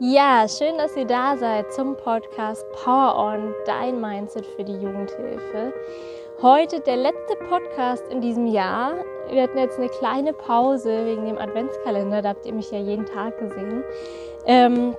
Ja, 0.00 0.46
schön, 0.48 0.78
dass 0.78 0.96
ihr 0.96 1.06
da 1.06 1.36
seid 1.36 1.72
zum 1.72 1.96
Podcast 1.96 2.64
Power 2.84 3.16
On, 3.16 3.52
dein 3.66 4.00
Mindset 4.00 4.46
für 4.46 4.62
die 4.62 4.74
Jugendhilfe. 4.74 5.72
Heute 6.40 6.78
der 6.78 6.98
letzte 6.98 7.34
Podcast 7.50 8.04
in 8.08 8.20
diesem 8.20 8.46
Jahr. 8.46 8.92
Wir 9.28 9.42
hatten 9.42 9.58
jetzt 9.58 9.76
eine 9.76 9.88
kleine 9.88 10.32
Pause 10.32 11.04
wegen 11.04 11.26
dem 11.26 11.36
Adventskalender, 11.36 12.22
da 12.22 12.28
habt 12.28 12.46
ihr 12.46 12.52
mich 12.52 12.70
ja 12.70 12.78
jeden 12.78 13.06
Tag 13.06 13.40
gesehen. 13.40 13.82
Ähm, 14.46 14.94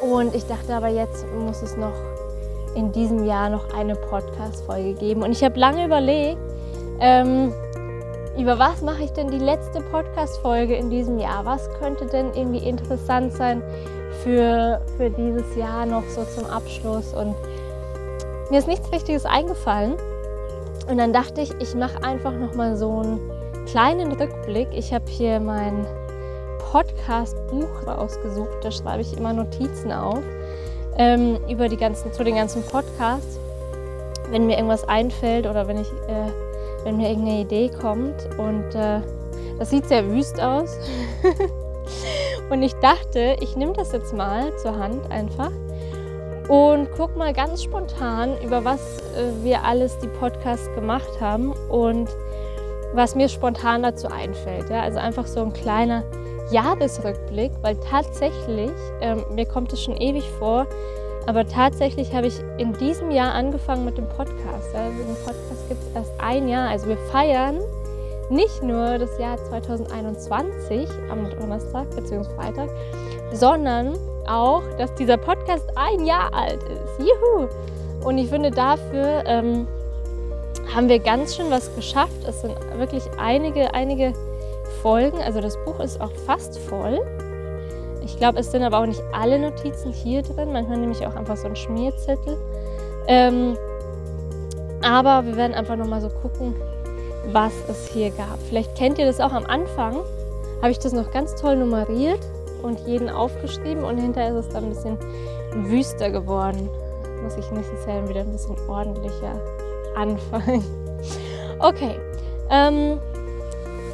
und 0.00 0.36
ich 0.36 0.46
dachte 0.46 0.72
aber, 0.72 0.88
jetzt 0.88 1.26
muss 1.40 1.62
es 1.62 1.76
noch 1.76 1.96
in 2.76 2.92
diesem 2.92 3.24
Jahr 3.24 3.50
noch 3.50 3.74
eine 3.74 3.96
Podcast-Folge 3.96 4.94
geben. 4.94 5.24
Und 5.24 5.32
ich 5.32 5.42
habe 5.42 5.58
lange 5.58 5.84
überlegt, 5.84 6.38
ähm, 7.00 7.52
über 8.38 8.58
was 8.58 8.82
mache 8.82 9.04
ich 9.04 9.12
denn 9.12 9.30
die 9.30 9.38
letzte 9.38 9.80
Podcast-Folge 9.80 10.74
in 10.76 10.90
diesem 10.90 11.18
Jahr? 11.18 11.44
Was 11.44 11.70
könnte 11.78 12.06
denn 12.06 12.34
irgendwie 12.34 12.66
interessant 12.68 13.32
sein 13.32 13.62
für, 14.22 14.80
für 14.96 15.08
dieses 15.08 15.56
Jahr 15.56 15.86
noch 15.86 16.04
so 16.08 16.22
zum 16.24 16.44
Abschluss? 16.46 17.14
Und 17.14 17.34
mir 18.50 18.58
ist 18.58 18.68
nichts 18.68 18.92
Richtiges 18.92 19.24
eingefallen. 19.24 19.94
Und 20.88 20.98
dann 20.98 21.12
dachte 21.12 21.40
ich, 21.40 21.50
ich 21.60 21.74
mache 21.74 22.02
einfach 22.04 22.32
nochmal 22.32 22.76
so 22.76 23.00
einen 23.00 23.20
kleinen 23.66 24.12
Rückblick. 24.12 24.68
Ich 24.72 24.92
habe 24.92 25.06
hier 25.08 25.40
mein 25.40 25.86
Podcast-Buch 26.70 27.86
rausgesucht. 27.86 28.62
Da 28.62 28.70
schreibe 28.70 29.00
ich 29.00 29.16
immer 29.16 29.32
Notizen 29.32 29.90
auf 29.92 30.22
ähm, 30.98 31.38
über 31.48 31.68
die 31.68 31.76
ganzen, 31.78 32.12
zu 32.12 32.22
den 32.22 32.34
ganzen 32.34 32.62
Podcasts. 32.62 33.38
Wenn 34.30 34.46
mir 34.46 34.56
irgendwas 34.56 34.86
einfällt 34.86 35.46
oder 35.46 35.68
wenn 35.68 35.78
ich 35.78 35.88
äh, 36.08 36.45
wenn 36.86 36.98
mir 36.98 37.08
irgendeine 37.08 37.40
Idee 37.40 37.68
kommt. 37.68 38.14
Und 38.38 38.74
äh, 38.74 39.00
das 39.58 39.70
sieht 39.70 39.86
sehr 39.88 40.08
wüst 40.08 40.40
aus. 40.40 40.78
und 42.50 42.62
ich 42.62 42.74
dachte, 42.74 43.36
ich 43.40 43.56
nehme 43.56 43.72
das 43.72 43.92
jetzt 43.92 44.14
mal 44.14 44.56
zur 44.58 44.78
Hand 44.78 45.10
einfach 45.10 45.50
und 46.48 46.88
guck 46.96 47.16
mal 47.16 47.32
ganz 47.32 47.64
spontan, 47.64 48.40
über 48.40 48.64
was 48.64 49.00
äh, 49.00 49.44
wir 49.44 49.64
alles 49.64 49.98
die 49.98 50.06
Podcasts 50.06 50.72
gemacht 50.76 51.20
haben 51.20 51.52
und 51.68 52.08
was 52.94 53.16
mir 53.16 53.28
spontan 53.28 53.82
dazu 53.82 54.06
einfällt. 54.06 54.70
Ja? 54.70 54.82
Also 54.82 55.00
einfach 55.00 55.26
so 55.26 55.42
ein 55.42 55.52
kleiner 55.52 56.04
Jahresrückblick, 56.52 57.50
weil 57.62 57.76
tatsächlich, 57.90 58.70
ähm, 59.00 59.24
mir 59.32 59.46
kommt 59.46 59.72
es 59.72 59.82
schon 59.82 59.96
ewig 59.96 60.30
vor, 60.38 60.68
aber 61.26 61.48
tatsächlich 61.48 62.14
habe 62.14 62.28
ich 62.28 62.38
in 62.58 62.72
diesem 62.74 63.10
Jahr 63.10 63.34
angefangen 63.34 63.84
mit 63.84 63.98
dem 63.98 64.08
Podcast. 64.08 64.72
Ja? 64.72 64.88
Podcast 65.24 65.45
gibt 65.68 65.80
es 65.82 65.94
erst 65.94 66.12
ein 66.18 66.48
Jahr. 66.48 66.68
Also 66.68 66.88
wir 66.88 66.96
feiern 67.10 67.60
nicht 68.30 68.62
nur 68.62 68.98
das 68.98 69.18
Jahr 69.18 69.36
2021 69.36 70.88
am 71.10 71.30
Donnerstag 71.30 71.88
bzw. 71.94 72.24
Freitag, 72.34 72.68
sondern 73.32 73.96
auch, 74.26 74.62
dass 74.78 74.92
dieser 74.94 75.16
Podcast 75.16 75.64
ein 75.76 76.04
Jahr 76.04 76.32
alt 76.34 76.62
ist. 76.62 76.98
Juhu! 76.98 77.48
Und 78.04 78.18
ich 78.18 78.28
finde, 78.28 78.50
dafür 78.50 79.22
ähm, 79.26 79.66
haben 80.74 80.88
wir 80.88 80.98
ganz 80.98 81.36
schön 81.36 81.50
was 81.50 81.74
geschafft. 81.74 82.24
Es 82.26 82.40
sind 82.40 82.54
wirklich 82.76 83.04
einige, 83.18 83.72
einige 83.74 84.12
Folgen. 84.82 85.18
Also 85.18 85.40
das 85.40 85.56
Buch 85.64 85.80
ist 85.80 86.00
auch 86.00 86.12
fast 86.26 86.58
voll. 86.58 87.00
Ich 88.04 88.18
glaube, 88.18 88.38
es 88.38 88.50
sind 88.50 88.62
aber 88.62 88.78
auch 88.78 88.86
nicht 88.86 89.02
alle 89.12 89.38
Notizen 89.38 89.92
hier 89.92 90.22
drin. 90.22 90.52
Manchmal 90.52 90.78
nehme 90.78 90.92
ich 90.92 91.06
auch 91.06 91.16
einfach 91.16 91.36
so 91.36 91.46
einen 91.46 91.56
Schmierzettel. 91.56 92.38
Ähm, 93.08 93.56
aber 94.86 95.26
wir 95.26 95.36
werden 95.36 95.54
einfach 95.54 95.76
nochmal 95.76 96.00
so 96.00 96.08
gucken, 96.08 96.54
was 97.32 97.52
es 97.68 97.88
hier 97.88 98.10
gab. 98.10 98.38
Vielleicht 98.48 98.76
kennt 98.76 98.98
ihr 98.98 99.06
das 99.06 99.20
auch 99.20 99.32
am 99.32 99.44
Anfang. 99.44 99.96
Habe 100.62 100.70
ich 100.70 100.78
das 100.78 100.92
noch 100.92 101.10
ganz 101.10 101.34
toll 101.34 101.56
nummeriert 101.56 102.20
und 102.62 102.78
jeden 102.86 103.10
aufgeschrieben 103.10 103.84
und 103.84 103.98
hinterher 103.98 104.30
ist 104.30 104.46
es 104.46 104.48
dann 104.52 104.64
ein 104.64 104.70
bisschen 104.70 104.98
wüster 105.68 106.10
geworden. 106.10 106.68
Muss 107.22 107.36
ich 107.36 107.50
nächstes 107.50 107.84
Jahr 107.86 108.08
wieder 108.08 108.20
ein 108.20 108.32
bisschen 108.32 108.56
ordentlicher 108.68 109.40
anfangen. 109.96 110.64
Okay. 111.58 111.96
Ähm, 112.50 112.98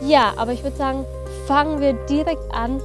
ja, 0.04 0.32
aber 0.36 0.53
ich 0.53 0.62
würde 0.62 0.76
sagen, 0.76 1.04
fangen 1.47 1.80
wir 1.80 1.92
direkt 2.06 2.53
an 2.53 2.80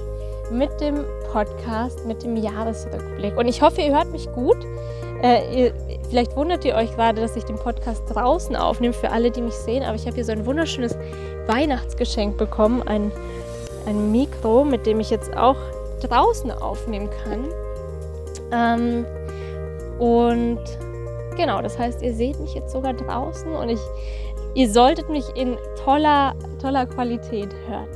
mit 0.51 0.69
dem 0.79 1.03
Podcast, 1.31 2.06
mit 2.06 2.24
dem 2.24 2.38
Jahresrückblick. 2.38 3.38
Und 3.38 3.47
ich 3.47 3.62
hoffe, 3.62 3.81
ihr 3.81 3.95
hört 3.95 4.12
mich 4.12 4.31
gut. 4.34 4.57
Äh, 5.23 5.63
ihr, 5.63 5.73
vielleicht 6.09 6.35
wundert 6.35 6.63
ihr 6.66 6.75
euch 6.75 6.95
gerade, 6.95 7.22
dass 7.22 7.35
ich 7.35 7.44
den 7.44 7.57
Podcast 7.57 8.03
draußen 8.07 8.55
aufnehme, 8.55 8.94
für 8.94 9.11
alle, 9.11 9.31
die 9.31 9.41
mich 9.41 9.53
sehen. 9.53 9.83
Aber 9.83 9.95
ich 9.95 10.05
habe 10.05 10.16
hier 10.16 10.25
so 10.25 10.31
ein 10.31 10.45
wunderschönes 10.45 10.95
Weihnachtsgeschenk 11.47 12.38
bekommen. 12.38 12.81
Ein, 12.88 13.11
ein 13.85 14.11
Mikro, 14.11 14.63
mit 14.63 14.85
dem 14.85 15.00
ich 15.00 15.09
jetzt 15.09 15.35
auch 15.35 15.57
draußen 16.01 16.51
aufnehmen 16.51 17.09
kann. 17.23 17.45
Ähm, 18.51 19.06
und 20.00 20.59
genau, 21.35 21.61
das 21.61 21.77
heißt, 21.77 22.01
ihr 22.01 22.13
seht 22.13 22.39
mich 22.39 22.53
jetzt 22.53 22.72
sogar 22.72 22.94
draußen 22.94 23.51
und 23.51 23.69
ich, 23.69 23.79
ihr 24.53 24.69
solltet 24.69 25.09
mich 25.09 25.25
in 25.35 25.57
toller, 25.83 26.35
toller 26.61 26.85
Qualität 26.85 27.50
hören. 27.67 27.88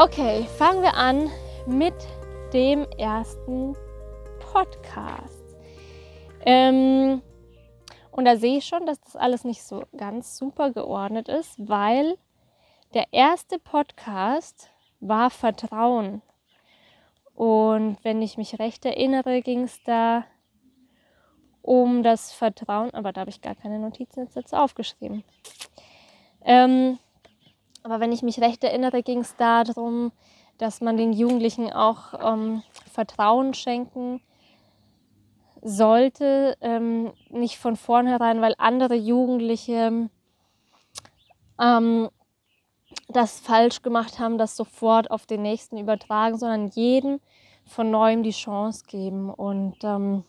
Okay, 0.00 0.46
fangen 0.56 0.80
wir 0.80 0.94
an 0.94 1.28
mit 1.66 1.92
dem 2.52 2.86
ersten 2.98 3.74
Podcast. 4.52 5.37
Ähm, 6.50 7.20
und 8.10 8.24
da 8.24 8.38
sehe 8.38 8.56
ich 8.56 8.64
schon, 8.64 8.86
dass 8.86 8.98
das 9.02 9.16
alles 9.16 9.44
nicht 9.44 9.62
so 9.62 9.82
ganz 9.94 10.38
super 10.38 10.72
geordnet 10.72 11.28
ist, 11.28 11.68
weil 11.68 12.16
der 12.94 13.04
erste 13.12 13.58
Podcast 13.58 14.70
war 14.98 15.28
Vertrauen. 15.28 16.22
Und 17.34 17.98
wenn 18.02 18.22
ich 18.22 18.38
mich 18.38 18.58
recht 18.58 18.86
erinnere, 18.86 19.42
ging 19.42 19.64
es 19.64 19.82
da 19.82 20.24
um 21.60 22.02
das 22.02 22.32
Vertrauen, 22.32 22.94
aber 22.94 23.12
da 23.12 23.20
habe 23.20 23.30
ich 23.30 23.42
gar 23.42 23.54
keine 23.54 23.78
Notizen 23.78 24.26
jetzt 24.34 24.54
aufgeschrieben. 24.54 25.24
Ähm, 26.46 26.98
aber 27.82 28.00
wenn 28.00 28.10
ich 28.10 28.22
mich 28.22 28.40
recht 28.40 28.64
erinnere, 28.64 29.02
ging 29.02 29.18
es 29.18 29.36
darum, 29.36 30.12
dass 30.56 30.80
man 30.80 30.96
den 30.96 31.12
Jugendlichen 31.12 31.70
auch 31.70 32.14
ähm, 32.32 32.62
Vertrauen 32.90 33.52
schenken 33.52 34.22
sollte, 35.62 36.56
ähm, 36.60 37.12
nicht 37.30 37.58
von 37.58 37.76
vornherein, 37.76 38.40
weil 38.40 38.54
andere 38.58 38.94
Jugendliche 38.94 40.08
ähm, 41.60 42.08
das 43.08 43.40
falsch 43.40 43.82
gemacht 43.82 44.18
haben, 44.18 44.38
das 44.38 44.56
sofort 44.56 45.10
auf 45.10 45.26
den 45.26 45.42
nächsten 45.42 45.78
übertragen, 45.78 46.38
sondern 46.38 46.68
jedem 46.68 47.20
von 47.64 47.90
neuem 47.90 48.22
die 48.22 48.30
Chance 48.30 48.84
geben. 48.86 49.30
Und 49.30 49.76
ähm, 49.82 50.24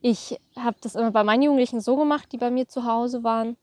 ich 0.00 0.38
habe 0.56 0.76
das 0.80 0.94
immer 0.94 1.10
bei 1.10 1.24
meinen 1.24 1.42
Jugendlichen 1.42 1.80
so 1.80 1.96
gemacht, 1.96 2.30
die 2.32 2.38
bei 2.38 2.50
mir 2.50 2.68
zu 2.68 2.84
Hause 2.84 3.24
waren 3.24 3.56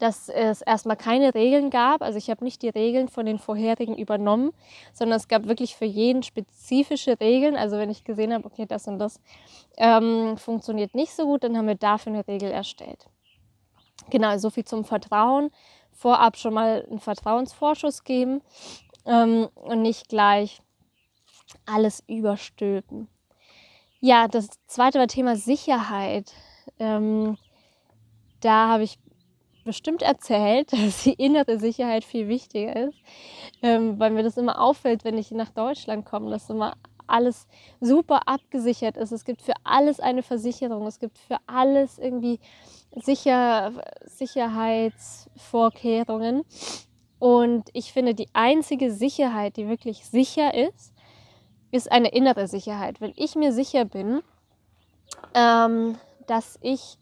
dass 0.00 0.30
es 0.30 0.62
erstmal 0.62 0.96
keine 0.96 1.34
Regeln 1.34 1.70
gab. 1.70 2.02
Also 2.02 2.16
ich 2.16 2.30
habe 2.30 2.42
nicht 2.42 2.62
die 2.62 2.70
Regeln 2.70 3.08
von 3.08 3.26
den 3.26 3.38
vorherigen 3.38 3.96
übernommen, 3.96 4.52
sondern 4.94 5.18
es 5.18 5.28
gab 5.28 5.46
wirklich 5.46 5.76
für 5.76 5.84
jeden 5.84 6.22
spezifische 6.22 7.20
Regeln. 7.20 7.54
Also 7.54 7.76
wenn 7.76 7.90
ich 7.90 8.02
gesehen 8.02 8.32
habe, 8.32 8.46
okay, 8.46 8.64
das 8.66 8.88
und 8.88 8.98
das 8.98 9.20
ähm, 9.76 10.38
funktioniert 10.38 10.94
nicht 10.94 11.12
so 11.12 11.26
gut, 11.26 11.44
dann 11.44 11.56
haben 11.56 11.66
wir 11.66 11.74
dafür 11.74 12.12
eine 12.12 12.26
Regel 12.26 12.50
erstellt. 12.50 13.06
Genau, 14.08 14.36
so 14.38 14.48
viel 14.48 14.64
zum 14.64 14.84
Vertrauen. 14.84 15.50
Vorab 15.92 16.38
schon 16.38 16.54
mal 16.54 16.86
einen 16.88 16.98
Vertrauensvorschuss 16.98 18.04
geben 18.04 18.40
ähm, 19.04 19.48
und 19.54 19.82
nicht 19.82 20.08
gleich 20.08 20.62
alles 21.66 22.02
überstülpen. 22.08 23.08
Ja, 24.00 24.28
das 24.28 24.48
zweite 24.66 24.98
war 24.98 25.08
Thema 25.08 25.36
Sicherheit. 25.36 26.32
Ähm, 26.78 27.36
da 28.40 28.68
habe 28.68 28.84
ich 28.84 28.98
bestimmt 29.64 30.02
erzählt, 30.02 30.72
dass 30.72 31.04
die 31.04 31.14
innere 31.14 31.58
Sicherheit 31.58 32.04
viel 32.04 32.28
wichtiger 32.28 32.88
ist, 32.88 32.98
ähm, 33.62 33.98
weil 33.98 34.10
mir 34.10 34.22
das 34.22 34.36
immer 34.36 34.60
auffällt, 34.60 35.04
wenn 35.04 35.18
ich 35.18 35.30
nach 35.30 35.50
Deutschland 35.50 36.04
komme, 36.04 36.30
dass 36.30 36.50
immer 36.50 36.74
alles 37.06 37.48
super 37.80 38.28
abgesichert 38.28 38.96
ist. 38.96 39.10
Es 39.10 39.24
gibt 39.24 39.42
für 39.42 39.54
alles 39.64 39.98
eine 39.98 40.22
Versicherung, 40.22 40.86
es 40.86 41.00
gibt 41.00 41.18
für 41.18 41.38
alles 41.46 41.98
irgendwie 41.98 42.38
Sicher 42.96 43.72
Sicherheitsvorkehrungen. 44.04 46.44
Und 47.20 47.68
ich 47.72 47.92
finde, 47.92 48.14
die 48.14 48.26
einzige 48.32 48.90
Sicherheit, 48.90 49.56
die 49.56 49.68
wirklich 49.68 50.06
sicher 50.06 50.54
ist, 50.54 50.92
ist 51.70 51.92
eine 51.92 52.08
innere 52.08 52.48
Sicherheit. 52.48 53.00
Wenn 53.00 53.12
ich 53.14 53.36
mir 53.36 53.52
sicher 53.52 53.84
bin, 53.84 54.22
ähm, 55.34 55.96
dass 56.26 56.58
ich 56.62 56.96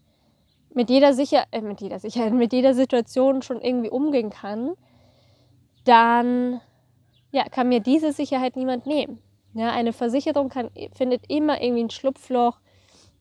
mit 0.73 0.89
jeder 0.89 1.13
Sicher 1.13 1.45
äh, 1.51 1.61
mit 1.61 1.81
jeder 1.81 1.99
Sicherheit, 1.99 2.33
mit 2.45 2.53
jeder 2.53 2.73
Situation 2.73 3.41
schon 3.41 3.61
irgendwie 3.61 3.89
umgehen 3.89 4.29
kann, 4.29 4.75
dann 5.85 6.61
ja, 7.31 7.43
kann 7.43 7.69
mir 7.69 7.79
diese 7.79 8.11
Sicherheit 8.11 8.55
niemand 8.55 8.85
nehmen. 8.85 9.19
Ja, 9.53 9.71
eine 9.71 9.93
Versicherung 9.93 10.49
kann, 10.49 10.69
findet 10.93 11.23
immer 11.27 11.61
irgendwie 11.61 11.83
ein 11.83 11.89
Schlupfloch. 11.89 12.59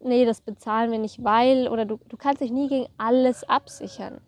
Nee, 0.01 0.25
das 0.25 0.41
bezahlen 0.41 0.93
wir 0.93 0.99
nicht, 0.99 1.25
weil 1.25 1.69
oder 1.69 1.85
du, 1.85 1.99
du 2.09 2.17
kannst 2.17 2.41
dich 2.41 2.51
nie 2.51 2.69
gegen 2.69 2.87
alles 2.99 3.45
absichern. 3.45 4.21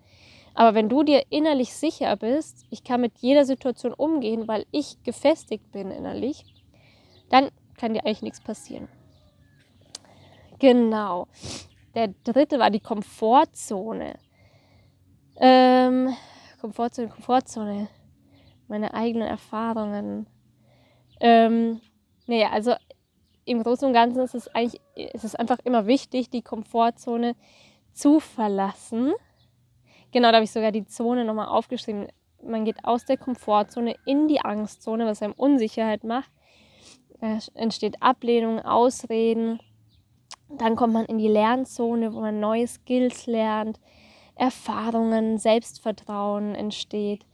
Aber 0.54 0.74
wenn 0.74 0.88
du 0.88 1.02
dir 1.02 1.22
innerlich 1.30 1.72
sicher 1.74 2.16
bist, 2.16 2.66
ich 2.70 2.82
kann 2.82 3.00
mit 3.00 3.18
jeder 3.18 3.44
Situation 3.44 3.92
umgehen, 3.92 4.48
weil 4.48 4.66
ich 4.72 5.02
gefestigt 5.04 5.70
bin 5.72 5.90
innerlich, 5.90 6.44
dann 7.28 7.50
kann 7.76 7.94
dir 7.94 8.04
eigentlich 8.04 8.22
nichts 8.22 8.40
passieren. 8.40 8.88
Genau. 10.58 11.28
Der 11.94 12.08
dritte 12.24 12.58
war 12.58 12.70
die 12.70 12.80
Komfortzone. 12.80 14.18
Ähm, 15.36 16.14
Komfortzone, 16.60 17.08
Komfortzone. 17.08 17.88
Meine 18.68 18.94
eigenen 18.94 19.26
Erfahrungen. 19.26 20.26
Ähm, 21.18 21.80
naja, 22.26 22.50
also 22.50 22.74
im 23.44 23.62
Großen 23.62 23.88
und 23.88 23.94
Ganzen 23.94 24.20
ist 24.20 24.34
es 24.34 24.48
eigentlich, 24.48 24.80
ist 24.94 25.24
es 25.24 25.34
einfach 25.34 25.58
immer 25.64 25.86
wichtig, 25.86 26.30
die 26.30 26.42
Komfortzone 26.42 27.34
zu 27.92 28.20
verlassen. 28.20 29.12
Genau, 30.12 30.28
da 30.28 30.36
habe 30.36 30.44
ich 30.44 30.52
sogar 30.52 30.72
die 30.72 30.86
Zone 30.86 31.24
nochmal 31.24 31.48
aufgeschrieben. 31.48 32.08
Man 32.42 32.64
geht 32.64 32.84
aus 32.84 33.04
der 33.04 33.16
Komfortzone 33.16 33.96
in 34.06 34.28
die 34.28 34.40
Angstzone, 34.40 35.06
was 35.06 35.22
einem 35.22 35.34
Unsicherheit 35.34 36.04
macht. 36.04 36.30
Da 37.20 37.38
entsteht 37.54 38.00
Ablehnung, 38.00 38.60
Ausreden. 38.60 39.60
Dann 40.58 40.76
kommt 40.76 40.92
man 40.92 41.04
in 41.06 41.18
die 41.18 41.28
Lernzone, 41.28 42.12
wo 42.12 42.20
man 42.20 42.40
neue 42.40 42.66
Skills 42.66 43.26
lernt, 43.26 43.78
Erfahrungen, 44.34 45.38
Selbstvertrauen 45.38 46.54
entsteht. 46.54 47.24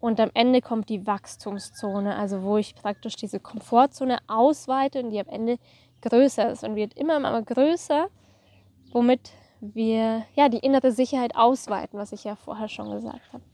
Und 0.00 0.20
am 0.20 0.30
Ende 0.34 0.60
kommt 0.60 0.88
die 0.88 1.06
Wachstumszone, 1.06 2.16
also 2.16 2.42
wo 2.42 2.56
ich 2.56 2.74
praktisch 2.74 3.16
diese 3.16 3.40
Komfortzone 3.40 4.18
ausweite 4.26 5.00
und 5.02 5.10
die 5.10 5.20
am 5.20 5.28
Ende 5.28 5.58
größer 6.02 6.50
ist 6.50 6.64
und 6.64 6.76
wird 6.76 6.94
immer, 6.94 7.16
immer 7.16 7.42
größer, 7.42 8.08
womit 8.92 9.30
wir 9.60 10.24
ja 10.34 10.48
die 10.48 10.58
innere 10.58 10.90
Sicherheit 10.90 11.36
ausweiten, 11.36 11.98
was 11.98 12.12
ich 12.12 12.24
ja 12.24 12.34
vorher 12.34 12.68
schon 12.68 12.90
gesagt 12.90 13.32
habe. 13.32 13.44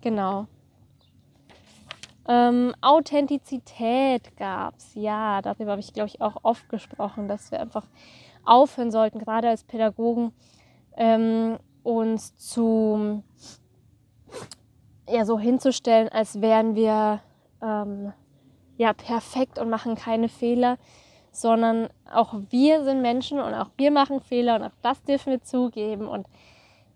Genau. 0.00 0.46
Ähm, 2.28 2.74
Authentizität 2.80 4.36
gab 4.36 4.76
es, 4.78 4.94
ja, 4.94 5.42
darüber 5.42 5.72
habe 5.72 5.80
ich, 5.80 5.92
glaube 5.92 6.08
ich, 6.08 6.20
auch 6.20 6.38
oft 6.42 6.68
gesprochen, 6.68 7.28
dass 7.28 7.50
wir 7.50 7.60
einfach 7.60 7.86
aufhören 8.46 8.90
sollten, 8.90 9.18
gerade 9.18 9.48
als 9.48 9.64
Pädagogen, 9.64 10.32
ähm, 10.96 11.58
uns 11.82 12.36
zu 12.36 13.22
ja 15.08 15.24
so 15.24 15.38
hinzustellen, 15.38 16.08
als 16.08 16.40
wären 16.40 16.74
wir 16.74 17.20
ähm, 17.62 18.12
ja 18.76 18.92
perfekt 18.92 19.58
und 19.58 19.70
machen 19.70 19.94
keine 19.94 20.28
Fehler, 20.28 20.78
sondern 21.30 21.88
auch 22.12 22.34
wir 22.50 22.84
sind 22.84 23.02
Menschen 23.02 23.38
und 23.38 23.54
auch 23.54 23.70
wir 23.76 23.90
machen 23.90 24.20
Fehler 24.20 24.56
und 24.56 24.62
auch 24.64 24.76
das 24.82 25.02
dürfen 25.04 25.32
wir 25.32 25.42
zugeben 25.42 26.08
und 26.08 26.26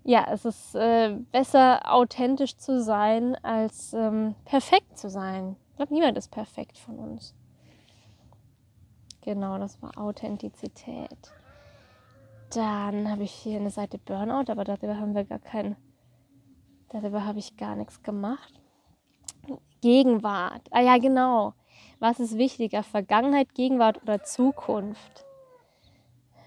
ja, 0.03 0.27
es 0.33 0.45
ist 0.45 0.75
äh, 0.75 1.15
besser 1.31 1.81
authentisch 1.93 2.57
zu 2.57 2.83
sein 2.83 3.37
als 3.43 3.93
ähm, 3.93 4.35
perfekt 4.47 4.99
zu 4.99 5.11
sein. 5.11 5.57
Ich 5.71 5.77
glaube, 5.77 5.93
niemand 5.93 6.17
ist 6.17 6.31
perfekt 6.31 6.79
von 6.79 6.99
uns. 6.99 7.35
Genau, 9.21 9.59
das 9.59 9.81
war 9.83 9.97
Authentizität. 9.99 11.33
Dann 12.55 13.11
habe 13.11 13.23
ich 13.23 13.33
hier 13.33 13.59
eine 13.59 13.71
Seite 13.71 13.99
Burnout, 13.99 14.51
aber 14.51 14.65
darüber 14.65 14.99
haben 14.99 15.15
wir 15.15 15.25
gar 15.25 15.39
keinen 15.39 15.77
Darüber 16.91 17.25
habe 17.25 17.39
ich 17.39 17.57
gar 17.57 17.77
nichts 17.77 18.03
gemacht. 18.03 18.53
Gegenwart. 19.81 20.63
Ah 20.73 20.81
ja, 20.81 20.99
genau. 20.99 21.55
Was 22.01 22.19
ist 22.19 22.37
wichtiger? 22.37 22.83
Vergangenheit, 22.83 23.55
Gegenwart 23.55 24.03
oder 24.03 24.25
Zukunft? 24.25 25.25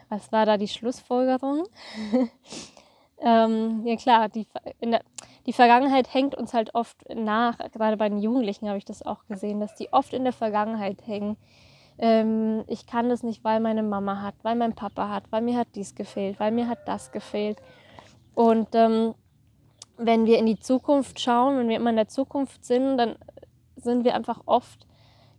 Was 0.09 0.31
war 0.33 0.45
da 0.45 0.57
die 0.57 0.67
Schlussfolgerung? 0.67 1.63
ähm, 3.21 3.83
ja 3.85 3.95
klar, 3.95 4.27
die, 4.27 4.45
der, 4.81 5.01
die 5.45 5.53
Vergangenheit 5.53 6.13
hängt 6.13 6.35
uns 6.35 6.53
halt 6.53 6.75
oft 6.75 6.97
nach. 7.15 7.57
Gerade 7.71 7.95
bei 7.95 8.09
den 8.09 8.19
Jugendlichen 8.19 8.67
habe 8.67 8.77
ich 8.77 8.85
das 8.85 9.01
auch 9.01 9.25
gesehen, 9.27 9.61
dass 9.61 9.75
die 9.75 9.93
oft 9.93 10.13
in 10.13 10.25
der 10.25 10.33
Vergangenheit 10.33 11.07
hängen. 11.07 11.37
Ähm, 11.97 12.63
ich 12.67 12.87
kann 12.87 13.09
das 13.09 13.23
nicht, 13.23 13.43
weil 13.43 13.59
meine 13.59 13.83
Mama 13.83 14.21
hat, 14.21 14.35
weil 14.43 14.55
mein 14.55 14.73
Papa 14.73 15.09
hat, 15.09 15.23
weil 15.31 15.41
mir 15.41 15.57
hat 15.57 15.69
dies 15.75 15.95
gefehlt, 15.95 16.39
weil 16.39 16.51
mir 16.51 16.67
hat 16.67 16.87
das 16.87 17.11
gefehlt. 17.11 17.61
Und 18.33 18.69
ähm, 18.73 19.13
wenn 19.97 20.25
wir 20.25 20.39
in 20.39 20.45
die 20.45 20.59
Zukunft 20.59 21.19
schauen, 21.19 21.57
wenn 21.57 21.69
wir 21.69 21.77
immer 21.77 21.91
in 21.91 21.95
der 21.95 22.07
Zukunft 22.07 22.65
sind, 22.65 22.97
dann 22.97 23.15
sind 23.75 24.03
wir 24.03 24.15
einfach 24.15 24.41
oft 24.45 24.87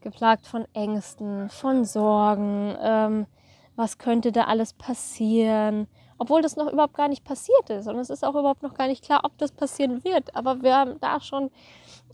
geplagt 0.01 0.47
von 0.47 0.67
Ängsten, 0.75 1.49
von 1.49 1.85
Sorgen, 1.85 2.77
ähm, 2.81 3.27
was 3.75 3.99
könnte 3.99 4.31
da 4.31 4.45
alles 4.45 4.73
passieren, 4.75 5.89
obwohl 6.19 6.43
das 6.43 6.57
noch 6.57 6.73
überhaupt 6.73 6.95
gar 6.95 7.09
nicht 7.09 7.25
passiert 7.25 7.71
ist. 7.71 7.89
Und 7.89 7.99
es 7.99 8.11
ist 8.11 8.25
auch 8.25 8.35
überhaupt 8.35 8.63
noch 8.63 8.75
gar 8.75 8.87
nicht 8.87 9.05
klar, 9.05 9.23
ob 9.25 9.37
das 9.39 9.51
passieren 9.51 10.05
wird, 10.05 10.37
aber 10.37 10.63
wir 10.63 10.77
haben 10.77 11.01
da 11.01 11.21
schon 11.21 11.51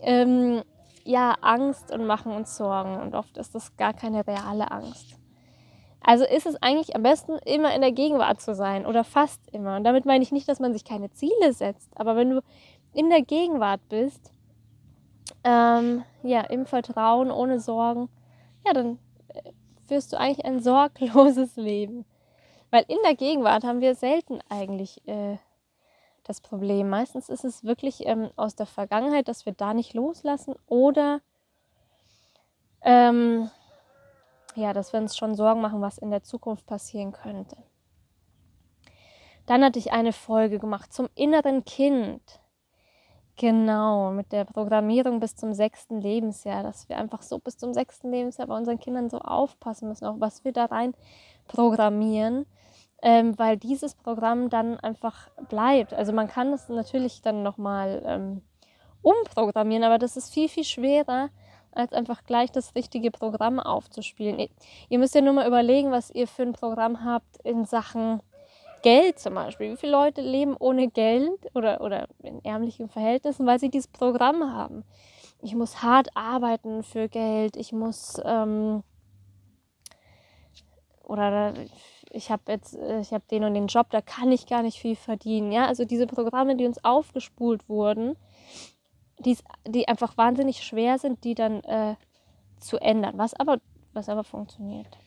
ähm, 0.01 0.63
ja 1.03 1.35
Angst 1.41 1.91
und 1.91 2.05
machen 2.05 2.31
uns 2.31 2.57
Sorgen 2.57 2.99
und 2.99 3.15
oft 3.15 3.37
ist 3.37 3.55
das 3.55 3.75
gar 3.77 3.93
keine 3.93 4.25
reale 4.25 4.71
Angst. 4.71 5.17
Also 6.03 6.25
ist 6.25 6.47
es 6.47 6.61
eigentlich 6.61 6.95
am 6.95 7.03
besten, 7.03 7.37
immer 7.45 7.73
in 7.75 7.81
der 7.81 7.91
Gegenwart 7.91 8.41
zu 8.41 8.55
sein 8.55 8.85
oder 8.85 9.03
fast 9.03 9.39
immer. 9.51 9.75
Und 9.75 9.83
damit 9.83 10.05
meine 10.05 10.23
ich 10.23 10.31
nicht, 10.31 10.49
dass 10.49 10.59
man 10.59 10.73
sich 10.73 10.83
keine 10.83 11.11
Ziele 11.11 11.53
setzt, 11.53 11.89
aber 11.95 12.15
wenn 12.15 12.31
du 12.31 12.41
in 12.93 13.09
der 13.09 13.21
Gegenwart 13.21 13.81
bist, 13.87 14.31
ähm, 15.43 16.03
ja, 16.23 16.41
im 16.41 16.65
Vertrauen, 16.65 17.31
ohne 17.31 17.59
Sorgen, 17.59 18.09
ja, 18.65 18.73
dann 18.73 18.99
äh, 19.29 19.51
führst 19.87 20.11
du 20.11 20.19
eigentlich 20.19 20.45
ein 20.45 20.59
sorgloses 20.63 21.55
Leben. 21.55 22.05
Weil 22.69 22.85
in 22.87 22.97
der 23.03 23.15
Gegenwart 23.15 23.63
haben 23.63 23.81
wir 23.81 23.95
selten 23.95 24.39
eigentlich 24.49 25.05
äh, 25.07 25.37
das 26.23 26.41
Problem. 26.41 26.89
Meistens 26.89 27.29
ist 27.29 27.45
es 27.45 27.63
wirklich 27.63 28.05
ähm, 28.05 28.29
aus 28.35 28.55
der 28.55 28.65
Vergangenheit, 28.65 29.27
dass 29.27 29.45
wir 29.45 29.53
da 29.53 29.73
nicht 29.73 29.93
loslassen 29.93 30.55
oder 30.67 31.21
ähm, 32.81 33.49
ja, 34.55 34.73
dass 34.73 34.93
wir 34.93 34.99
uns 34.99 35.17
schon 35.17 35.35
Sorgen 35.35 35.61
machen, 35.61 35.81
was 35.81 35.97
in 35.97 36.11
der 36.11 36.23
Zukunft 36.23 36.65
passieren 36.65 37.11
könnte. 37.11 37.57
Dann 39.45 39.63
hatte 39.63 39.79
ich 39.79 39.91
eine 39.91 40.13
Folge 40.13 40.59
gemacht 40.59 40.93
zum 40.93 41.09
inneren 41.15 41.65
Kind. 41.65 42.21
Genau, 43.37 44.11
mit 44.11 44.31
der 44.31 44.45
Programmierung 44.45 45.19
bis 45.19 45.35
zum 45.35 45.53
sechsten 45.53 45.99
Lebensjahr, 45.99 46.63
dass 46.63 46.89
wir 46.89 46.97
einfach 46.97 47.21
so 47.21 47.39
bis 47.39 47.57
zum 47.57 47.73
sechsten 47.73 48.11
Lebensjahr 48.11 48.47
bei 48.47 48.55
unseren 48.55 48.79
Kindern 48.79 49.09
so 49.09 49.17
aufpassen 49.19 49.87
müssen, 49.87 50.05
auch 50.05 50.19
was 50.19 50.43
wir 50.43 50.51
da 50.51 50.65
rein 50.65 50.93
programmieren, 51.47 52.45
ähm, 53.01 53.37
weil 53.37 53.57
dieses 53.57 53.95
Programm 53.95 54.49
dann 54.49 54.79
einfach 54.79 55.29
bleibt. 55.49 55.93
Also 55.93 56.13
man 56.13 56.27
kann 56.27 56.53
es 56.53 56.69
natürlich 56.69 57.21
dann 57.21 57.43
nochmal 57.43 58.03
ähm, 58.05 58.41
umprogrammieren, 59.01 59.83
aber 59.83 59.97
das 59.97 60.17
ist 60.17 60.33
viel, 60.33 60.49
viel 60.49 60.63
schwerer, 60.63 61.29
als 61.71 61.93
einfach 61.93 62.23
gleich 62.25 62.51
das 62.51 62.75
richtige 62.75 63.11
Programm 63.11 63.59
aufzuspielen. 63.59 64.47
Ihr 64.89 64.99
müsst 64.99 65.15
ja 65.15 65.21
nur 65.21 65.33
mal 65.33 65.47
überlegen, 65.47 65.91
was 65.91 66.11
ihr 66.11 66.27
für 66.27 66.43
ein 66.43 66.53
Programm 66.53 67.03
habt 67.05 67.37
in 67.43 67.65
Sachen 67.65 68.21
Geld 68.81 69.19
zum 69.19 69.35
Beispiel. 69.35 69.71
Wie 69.71 69.77
viele 69.77 69.93
Leute 69.93 70.21
leben 70.21 70.55
ohne 70.59 70.89
Geld 70.89 71.39
oder, 71.53 71.81
oder 71.81 72.07
in 72.23 72.43
ärmlichen 72.43 72.89
Verhältnissen, 72.89 73.45
weil 73.45 73.59
sie 73.59 73.69
dieses 73.69 73.87
Programm 73.87 74.53
haben. 74.53 74.83
Ich 75.41 75.55
muss 75.55 75.81
hart 75.81 76.09
arbeiten 76.15 76.83
für 76.83 77.07
Geld, 77.07 77.55
ich 77.55 77.71
muss 77.71 78.21
ähm, 78.23 78.83
oder 81.03 81.53
ich 82.13 82.29
habe 82.29 82.51
jetzt, 82.51 82.75
ich 82.75 83.13
habe 83.13 83.23
den 83.31 83.43
und 83.43 83.53
den 83.53 83.67
Job, 83.67 83.89
da 83.89 84.01
kann 84.01 84.31
ich 84.31 84.45
gar 84.45 84.63
nicht 84.63 84.79
viel 84.79 84.95
verdienen. 84.95 85.51
Ja, 85.51 85.67
also 85.67 85.85
diese 85.85 86.07
Programme, 86.07 86.55
die 86.55 86.65
uns 86.65 86.83
aufgespult 86.83 87.69
wurden, 87.69 88.17
die's, 89.19 89.43
die 89.65 89.87
einfach 89.87 90.17
wahnsinnig 90.17 90.63
schwer 90.63 90.99
sind, 90.99 91.23
die 91.23 91.35
dann 91.35 91.63
äh, 91.63 91.95
zu 92.59 92.77
ändern. 92.77 93.17
Was 93.17 93.33
aber, 93.33 93.59
was 93.93 94.09
aber 94.09 94.23
funktioniert. 94.23 94.97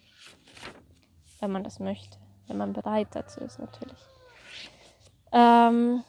Wenn 1.41 1.51
man 1.51 1.63
das 1.65 1.79
möchte. 1.79 2.19
Wenn 2.47 2.57
man 2.57 2.73
bereit 2.73 3.09
dazu 3.13 3.41
ist, 3.41 3.59
natürlich. 3.59 3.99
Ähm, 5.33 6.03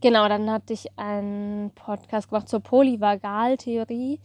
genau, 0.00 0.28
dann 0.28 0.50
hatte 0.50 0.72
ich 0.72 0.98
einen 0.98 1.70
Podcast 1.74 2.30
gemacht 2.30 2.48
zur 2.48 2.60
Polyvagaltheorie. 2.60 4.20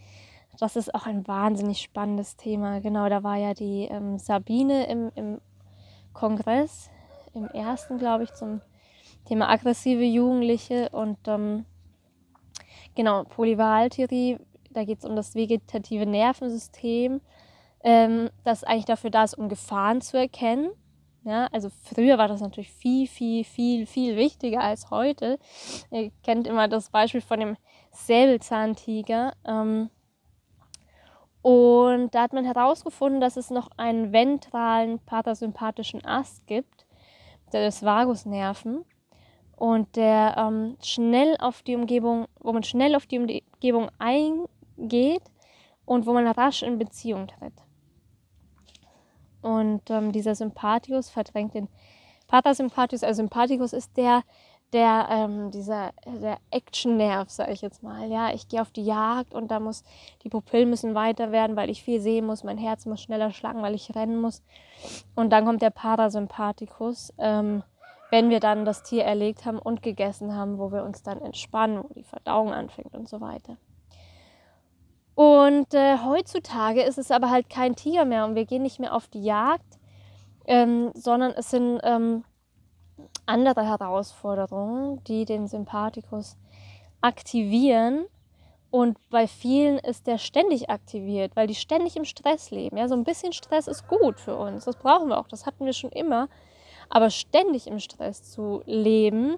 Das 0.59 0.75
ist 0.75 0.93
auch 0.95 1.05
ein 1.05 1.27
wahnsinnig 1.27 1.81
spannendes 1.81 2.35
Thema. 2.35 2.79
Genau, 2.81 3.09
da 3.09 3.23
war 3.23 3.35
ja 3.37 3.53
die 3.53 3.83
ähm, 3.85 4.17
Sabine 4.17 4.87
im, 4.87 5.11
im 5.15 5.41
Kongress, 6.13 6.89
im 7.33 7.45
ersten, 7.45 7.99
glaube 7.99 8.23
ich, 8.23 8.33
zum 8.33 8.61
Thema 9.25 9.49
aggressive 9.49 10.03
Jugendliche 10.03 10.89
und 10.89 11.17
ähm, 11.27 11.65
genau, 12.95 13.23
Polyvagaltheorie, 13.25 14.37
da 14.71 14.83
geht 14.83 14.99
es 14.99 15.05
um 15.05 15.15
das 15.15 15.35
vegetative 15.35 16.05
Nervensystem, 16.05 17.21
ähm, 17.83 18.29
das 18.43 18.63
eigentlich 18.63 18.85
dafür 18.85 19.11
da 19.11 19.23
ist, 19.23 19.37
um 19.37 19.49
Gefahren 19.49 20.01
zu 20.01 20.17
erkennen. 20.17 20.71
Ja, 21.23 21.47
also 21.51 21.69
früher 21.69 22.17
war 22.17 22.29
das 22.29 22.39
natürlich 22.39 22.71
viel, 22.71 23.05
viel, 23.05 23.43
viel, 23.43 23.85
viel 23.85 24.15
wichtiger 24.15 24.61
als 24.61 24.89
heute. 24.91 25.39
Ihr 25.91 26.09
kennt 26.23 26.47
immer 26.47 26.69
das 26.69 26.89
Beispiel 26.89 27.19
von 27.19 27.41
dem 27.41 27.57
Säbelzahntiger. 27.91 29.33
Ähm, 29.45 29.89
und 31.47 32.13
da 32.13 32.23
hat 32.23 32.33
man 32.33 32.43
herausgefunden, 32.43 33.21
dass 33.21 33.37
es 33.37 33.51
noch 33.51 33.69
einen 33.77 34.11
ventralen 34.11 34.99
parasympathischen 34.99 36.03
Ast 36.03 36.45
gibt, 36.45 36.85
des 37.53 37.83
Vagusnerven. 37.83 38.83
und 39.55 39.95
der 39.95 40.35
ähm, 40.37 40.75
schnell 40.83 41.37
auf 41.39 41.61
die 41.61 41.75
Umgebung, 41.75 42.25
wo 42.41 42.51
man 42.51 42.63
schnell 42.63 42.95
auf 42.95 43.05
die 43.05 43.17
Umgebung 43.17 43.89
eingeht 43.97 45.23
und 45.85 46.05
wo 46.05 46.11
man 46.11 46.27
rasch 46.27 46.63
in 46.63 46.77
Beziehung 46.79 47.27
tritt. 47.27 47.53
Und 49.41 49.89
ähm, 49.89 50.11
dieser 50.11 50.35
Sympathikus 50.35 51.09
verdrängt 51.09 51.53
den 51.53 51.69
Parasympathikus. 52.27 53.03
Also 53.03 53.21
Sympathikus 53.21 53.71
ist 53.71 53.95
der, 53.95 54.23
der, 54.73 55.07
ähm, 55.09 55.51
dieser, 55.51 55.91
der 56.05 56.37
Action-Nerv, 56.51 57.29
sage 57.29 57.53
ich 57.53 57.61
jetzt 57.61 57.83
mal. 57.83 58.09
Ja, 58.09 58.33
ich 58.33 58.47
gehe 58.47 58.61
auf 58.61 58.71
die 58.71 58.85
Jagd 58.85 59.33
und 59.33 59.49
da 59.49 59.59
muss, 59.59 59.83
die 60.23 60.29
Pupillen 60.29 60.69
müssen 60.69 60.93
weiter 60.93 61.31
werden, 61.31 61.55
weil 61.55 61.69
ich 61.69 61.83
viel 61.83 62.01
sehen 62.01 62.25
muss, 62.25 62.43
mein 62.43 62.57
Herz 62.57 62.85
muss 62.85 63.01
schneller 63.01 63.31
schlagen, 63.31 63.61
weil 63.61 63.75
ich 63.75 63.95
rennen 63.95 64.19
muss. 64.19 64.43
Und 65.15 65.31
dann 65.31 65.45
kommt 65.45 65.61
der 65.61 65.69
Parasympathikus, 65.69 67.13
ähm, 67.17 67.63
wenn 68.09 68.29
wir 68.29 68.39
dann 68.39 68.65
das 68.65 68.83
Tier 68.83 69.03
erlegt 69.03 69.45
haben 69.45 69.59
und 69.59 69.81
gegessen 69.81 70.35
haben, 70.35 70.57
wo 70.57 70.71
wir 70.71 70.83
uns 70.83 71.01
dann 71.01 71.21
entspannen, 71.21 71.83
wo 71.83 71.93
die 71.93 72.03
Verdauung 72.03 72.51
anfängt 72.51 72.93
und 72.93 73.07
so 73.07 73.21
weiter. 73.21 73.57
Und 75.15 75.73
äh, 75.73 75.97
heutzutage 76.05 76.83
ist 76.83 76.97
es 76.97 77.09
aber 77.09 77.31
halt 77.31 77.49
kein 77.49 77.75
Tiger 77.75 78.05
mehr 78.05 78.25
und 78.25 78.35
wir 78.35 78.45
gehen 78.45 78.61
nicht 78.61 78.79
mehr 78.79 78.93
auf 78.93 79.07
die 79.07 79.23
Jagd, 79.23 79.79
ähm, 80.45 80.91
sondern 80.93 81.31
es 81.31 81.49
sind 81.49 81.79
ähm, 81.83 82.23
andere 83.27 83.65
Herausforderungen, 83.65 85.03
die 85.05 85.25
den 85.25 85.47
Sympathikus 85.47 86.37
aktivieren. 87.01 88.05
Und 88.69 88.97
bei 89.09 89.27
vielen 89.27 89.77
ist 89.77 90.07
der 90.07 90.17
ständig 90.17 90.69
aktiviert, 90.69 91.35
weil 91.35 91.47
die 91.47 91.55
ständig 91.55 91.95
im 91.95 92.05
Stress 92.05 92.51
leben. 92.51 92.77
Ja, 92.77 92.87
so 92.87 92.95
ein 92.95 93.03
bisschen 93.03 93.33
Stress 93.33 93.67
ist 93.67 93.87
gut 93.87 94.19
für 94.19 94.35
uns. 94.35 94.65
Das 94.65 94.75
brauchen 94.75 95.09
wir 95.09 95.17
auch. 95.17 95.27
Das 95.27 95.45
hatten 95.45 95.65
wir 95.65 95.73
schon 95.73 95.91
immer. 95.91 96.27
Aber 96.89 97.09
ständig 97.09 97.67
im 97.67 97.79
Stress 97.79 98.23
zu 98.23 98.61
leben, 98.65 99.37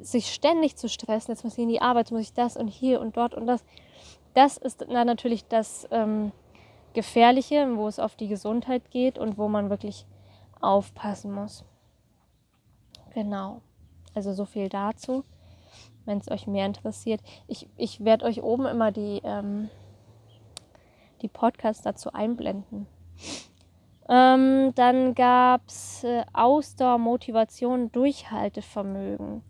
sich 0.00 0.32
ständig 0.32 0.76
zu 0.76 0.88
stressen, 0.88 1.32
jetzt 1.32 1.44
muss 1.44 1.54
ich 1.54 1.62
in 1.62 1.68
die 1.68 1.80
Arbeit, 1.80 2.10
muss 2.10 2.22
ich 2.22 2.32
das 2.32 2.56
und 2.56 2.68
hier 2.68 3.00
und 3.00 3.16
dort 3.16 3.34
und 3.34 3.46
das, 3.46 3.64
das 4.34 4.56
ist 4.56 4.82
dann 4.82 5.06
natürlich 5.06 5.46
das 5.46 5.88
ähm, 5.90 6.32
Gefährliche, 6.92 7.76
wo 7.76 7.88
es 7.88 7.98
auf 7.98 8.16
die 8.16 8.28
Gesundheit 8.28 8.90
geht 8.90 9.18
und 9.18 9.38
wo 9.38 9.48
man 9.48 9.70
wirklich 9.70 10.06
aufpassen 10.60 11.32
muss. 11.32 11.64
Genau. 13.16 13.62
Also 14.14 14.34
so 14.34 14.44
viel 14.44 14.68
dazu, 14.68 15.24
wenn 16.04 16.18
es 16.18 16.30
euch 16.30 16.46
mehr 16.46 16.66
interessiert. 16.66 17.22
Ich, 17.46 17.66
ich 17.78 18.04
werde 18.04 18.26
euch 18.26 18.42
oben 18.42 18.66
immer 18.66 18.92
die, 18.92 19.22
ähm, 19.24 19.70
die 21.22 21.28
Podcasts 21.28 21.82
dazu 21.82 22.12
einblenden. 22.12 22.86
Ähm, 24.10 24.72
dann 24.74 25.14
gab 25.14 25.62
es 25.66 26.04
äh, 26.04 26.26
Ausdauer, 26.34 26.98
Motivation, 26.98 27.90
Durchhaltevermögen. 27.90 29.40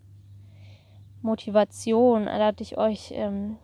Motivation, 1.21 2.27
da 2.27 2.45
hatte 2.45 2.63
ich 2.63 2.77
euch 2.77 3.11
ähm, 3.11 3.57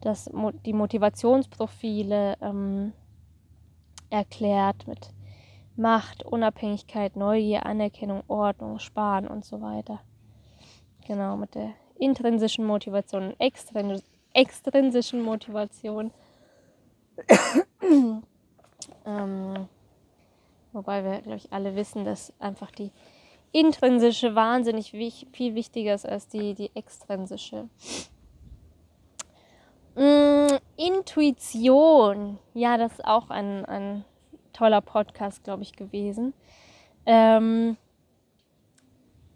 das, 0.00 0.28
die 0.66 0.72
Motivationsprofile 0.72 2.36
ähm, 2.40 2.92
erklärt 4.10 4.88
mit 4.88 5.14
Macht, 5.76 6.24
Unabhängigkeit, 6.24 7.16
Neugier, 7.16 7.66
Anerkennung, 7.66 8.22
Ordnung, 8.28 8.78
Sparen 8.78 9.26
und 9.26 9.44
so 9.44 9.60
weiter. 9.60 10.00
Genau, 11.06 11.36
mit 11.36 11.54
der 11.54 11.74
intrinsischen 11.96 12.64
Motivation 12.64 13.34
und 13.38 14.04
extrinsischen 14.32 15.22
Motivation. 15.22 16.12
ähm, 19.06 19.68
wobei 20.72 21.04
wir, 21.04 21.20
glaube 21.22 21.36
ich, 21.36 21.52
alle 21.52 21.76
wissen, 21.76 22.04
dass 22.04 22.32
einfach 22.40 22.70
die 22.70 22.90
intrinsische 23.52 24.34
wahnsinnig 24.34 24.92
wich 24.92 25.26
viel 25.32 25.54
wichtiger 25.54 25.94
ist 25.94 26.06
als 26.06 26.28
die, 26.28 26.54
die 26.54 26.74
extrinsische. 26.74 27.68
Mm, 29.94 30.48
Intuition, 30.76 32.38
ja, 32.52 32.76
das 32.76 32.94
ist 32.94 33.04
auch 33.04 33.30
ein, 33.30 33.64
ein 33.66 34.04
toller 34.54 34.80
Podcast, 34.80 35.44
glaube 35.44 35.62
ich, 35.62 35.74
gewesen. 35.74 36.32
Ähm, 37.04 37.76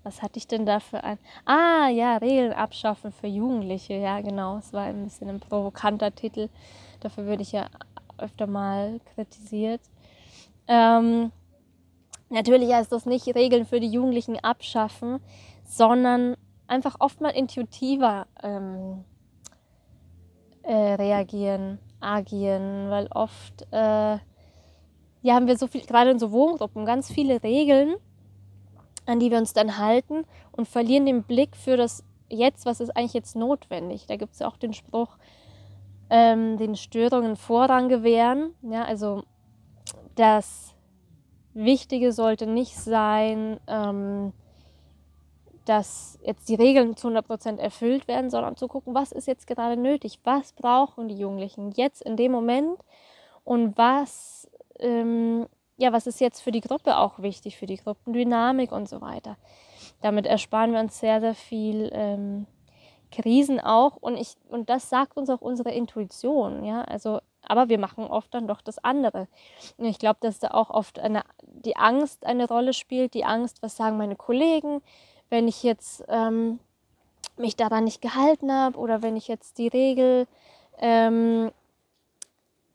was 0.03 0.23
hatte 0.23 0.39
ich 0.39 0.47
denn 0.47 0.65
da 0.65 0.81
für 0.81 1.05
ein. 1.05 1.19
Ah, 1.45 1.89
ja, 1.89 2.17
Regeln 2.17 2.55
abschaffen 2.55 3.13
für 3.13 3.27
Jugendliche. 3.27 3.95
Ja, 3.95 4.23
genau. 4.23 4.57
Es 4.57 4.73
war 4.73 4.85
ein 4.85 5.05
bisschen 5.05 5.29
ein 5.29 5.41
provokanter 5.41 6.15
Titel. 6.15 6.49
Dafür 7.01 7.27
würde 7.27 7.43
ich 7.43 7.53
ja 7.53 7.67
öfter 8.17 8.47
mal 8.47 9.01
kritisiert. 9.15 9.83
Ähm, 10.67 11.31
natürlich 12.31 12.73
heißt 12.73 12.91
das 12.91 13.07
nicht 13.07 13.27
Regeln 13.35 13.67
für 13.67 13.81
die 13.81 13.91
Jugendlichen 13.91 14.39
abschaffen, 14.43 15.21
sondern 15.67 16.37
einfach 16.67 16.97
oft 17.01 17.21
mal 17.21 17.31
intuitiver 17.31 18.27
ähm, 18.43 19.05
äh, 20.63 20.95
reagieren, 20.95 21.79
agieren, 22.01 22.91
weil 22.91 23.09
oft 23.09 23.67
äh, 23.73 24.19
ja, 25.23 25.35
haben 25.35 25.47
wir 25.47 25.57
so 25.57 25.67
viel, 25.67 25.83
gerade 25.83 26.11
in 26.11 26.19
so 26.19 26.33
Wohngruppen, 26.33 26.85
ganz 26.85 27.11
viele 27.11 27.43
Regeln, 27.43 27.97
an 29.07 29.21
die 29.21 29.31
wir 29.31 29.39
uns 29.39 29.53
dann 29.53 29.79
halten 29.79 30.25
und 30.53 30.69
verlieren 30.69 31.07
den 31.07 31.23
Blick 31.23 31.57
für 31.57 31.77
das 31.77 32.05
Jetzt, 32.31 32.67
was 32.67 32.81
ist 32.81 32.95
eigentlich 32.95 33.15
jetzt 33.15 33.37
notwendig. 33.37 34.07
Da 34.07 34.17
gibt 34.17 34.35
es 34.35 34.41
ja 34.41 34.49
auch 34.49 34.59
den 34.59 34.75
Spruch, 34.75 35.17
ähm, 36.11 36.59
den 36.59 36.77
Störungen 36.77 37.37
Vorrang 37.37 37.89
gewähren. 37.89 38.55
Ja, 38.63 38.85
also 38.85 39.23
das 40.15 40.75
Wichtige 41.55 42.13
sollte 42.13 42.47
nicht 42.47 42.77
sein, 42.77 43.59
ähm, 43.67 44.33
dass 45.65 46.19
jetzt 46.23 46.49
die 46.49 46.55
Regeln 46.55 46.97
zu 46.97 47.09
100% 47.09 47.59
erfüllt 47.59 48.09
werden, 48.09 48.31
sondern 48.31 48.57
zu 48.57 48.69
gucken, 48.69 48.95
was 48.95 49.13
ist 49.13 49.27
jetzt 49.27 49.47
gerade 49.47 49.81
nötig, 49.81 50.21
was 50.25 50.53
brauchen 50.53 51.09
die 51.09 51.17
Jugendlichen 51.17 51.73
jetzt 51.73 52.03
in 52.03 52.17
dem 52.17 52.33
Moment 52.33 52.79
und 53.45 53.77
was 53.77 54.51
ähm, 54.81 55.47
ja, 55.77 55.93
was 55.93 56.07
ist 56.07 56.21
jetzt 56.21 56.41
für 56.41 56.53
die 56.53 56.61
Gruppe 56.61 56.97
auch 56.97 57.21
wichtig, 57.21 57.57
für 57.57 57.67
die 57.67 57.77
Gruppendynamik 57.77 58.73
und 58.73 58.89
so 58.89 59.01
weiter. 59.01 59.37
Damit 60.03 60.27
ersparen 60.27 60.73
wir 60.73 60.81
uns 60.81 60.99
sehr, 60.99 61.21
sehr 61.21 61.35
viel 61.35 61.91
ähm, 61.93 62.47
Krisen 63.11 63.61
auch 63.61 63.97
und 63.97 64.17
ich 64.17 64.35
und 64.49 64.69
das 64.69 64.91
sagt 64.91 65.17
uns 65.17 65.31
auch 65.31 65.41
unsere 65.41 65.71
Intuition, 65.71 66.65
ja, 66.65 66.83
also 66.83 67.21
aber 67.43 67.69
wir 67.69 67.79
machen 67.79 68.05
oft 68.05 68.35
dann 68.35 68.47
doch 68.47 68.61
das 68.61 68.83
andere. 68.85 69.27
Und 69.79 69.87
ich 69.87 69.99
glaube, 69.99 70.19
dass 70.21 70.39
da 70.39 70.49
auch 70.49 70.71
oft 70.71 70.99
eine, 70.99 71.23
die 71.43 71.77
Angst 71.77 72.27
eine 72.27 72.47
Rolle 72.47 72.75
spielt, 72.75 73.15
die 73.15 73.25
Angst, 73.25 73.63
was 73.63 73.77
sagen 73.77 73.97
meine 73.97 74.17
Kollegen, 74.17 74.83
wenn 75.31 75.49
ich 75.49 75.63
jetzt 75.63 76.05
ähm, 76.09 76.59
mich 77.39 77.57
daran 77.57 77.85
nicht 77.85 78.03
gehalten 78.03 78.53
habe 78.53 78.79
oder 78.79 79.03
wenn 79.03 79.17
ich 79.17 79.29
jetzt 79.29 79.57
die 79.59 79.69
Regel 79.69 80.27
ähm, 80.79 81.51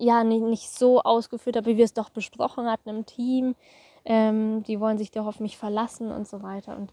ja 0.04 0.24
nicht, 0.24 0.44
nicht 0.44 0.70
so 0.70 1.02
ausgeführt 1.02 1.56
habe, 1.56 1.68
wie 1.68 1.78
wir 1.78 1.86
es 1.86 1.94
doch 1.94 2.10
besprochen 2.10 2.70
hatten 2.70 2.90
im 2.90 3.06
Team. 3.06 3.56
Ähm, 4.06 4.64
die 4.64 4.80
wollen 4.80 4.98
sich 4.98 5.12
doch 5.12 5.26
auf 5.26 5.40
mich 5.40 5.58
verlassen 5.58 6.12
und 6.12 6.28
so 6.28 6.44
weiter. 6.44 6.76
Und 6.76 6.92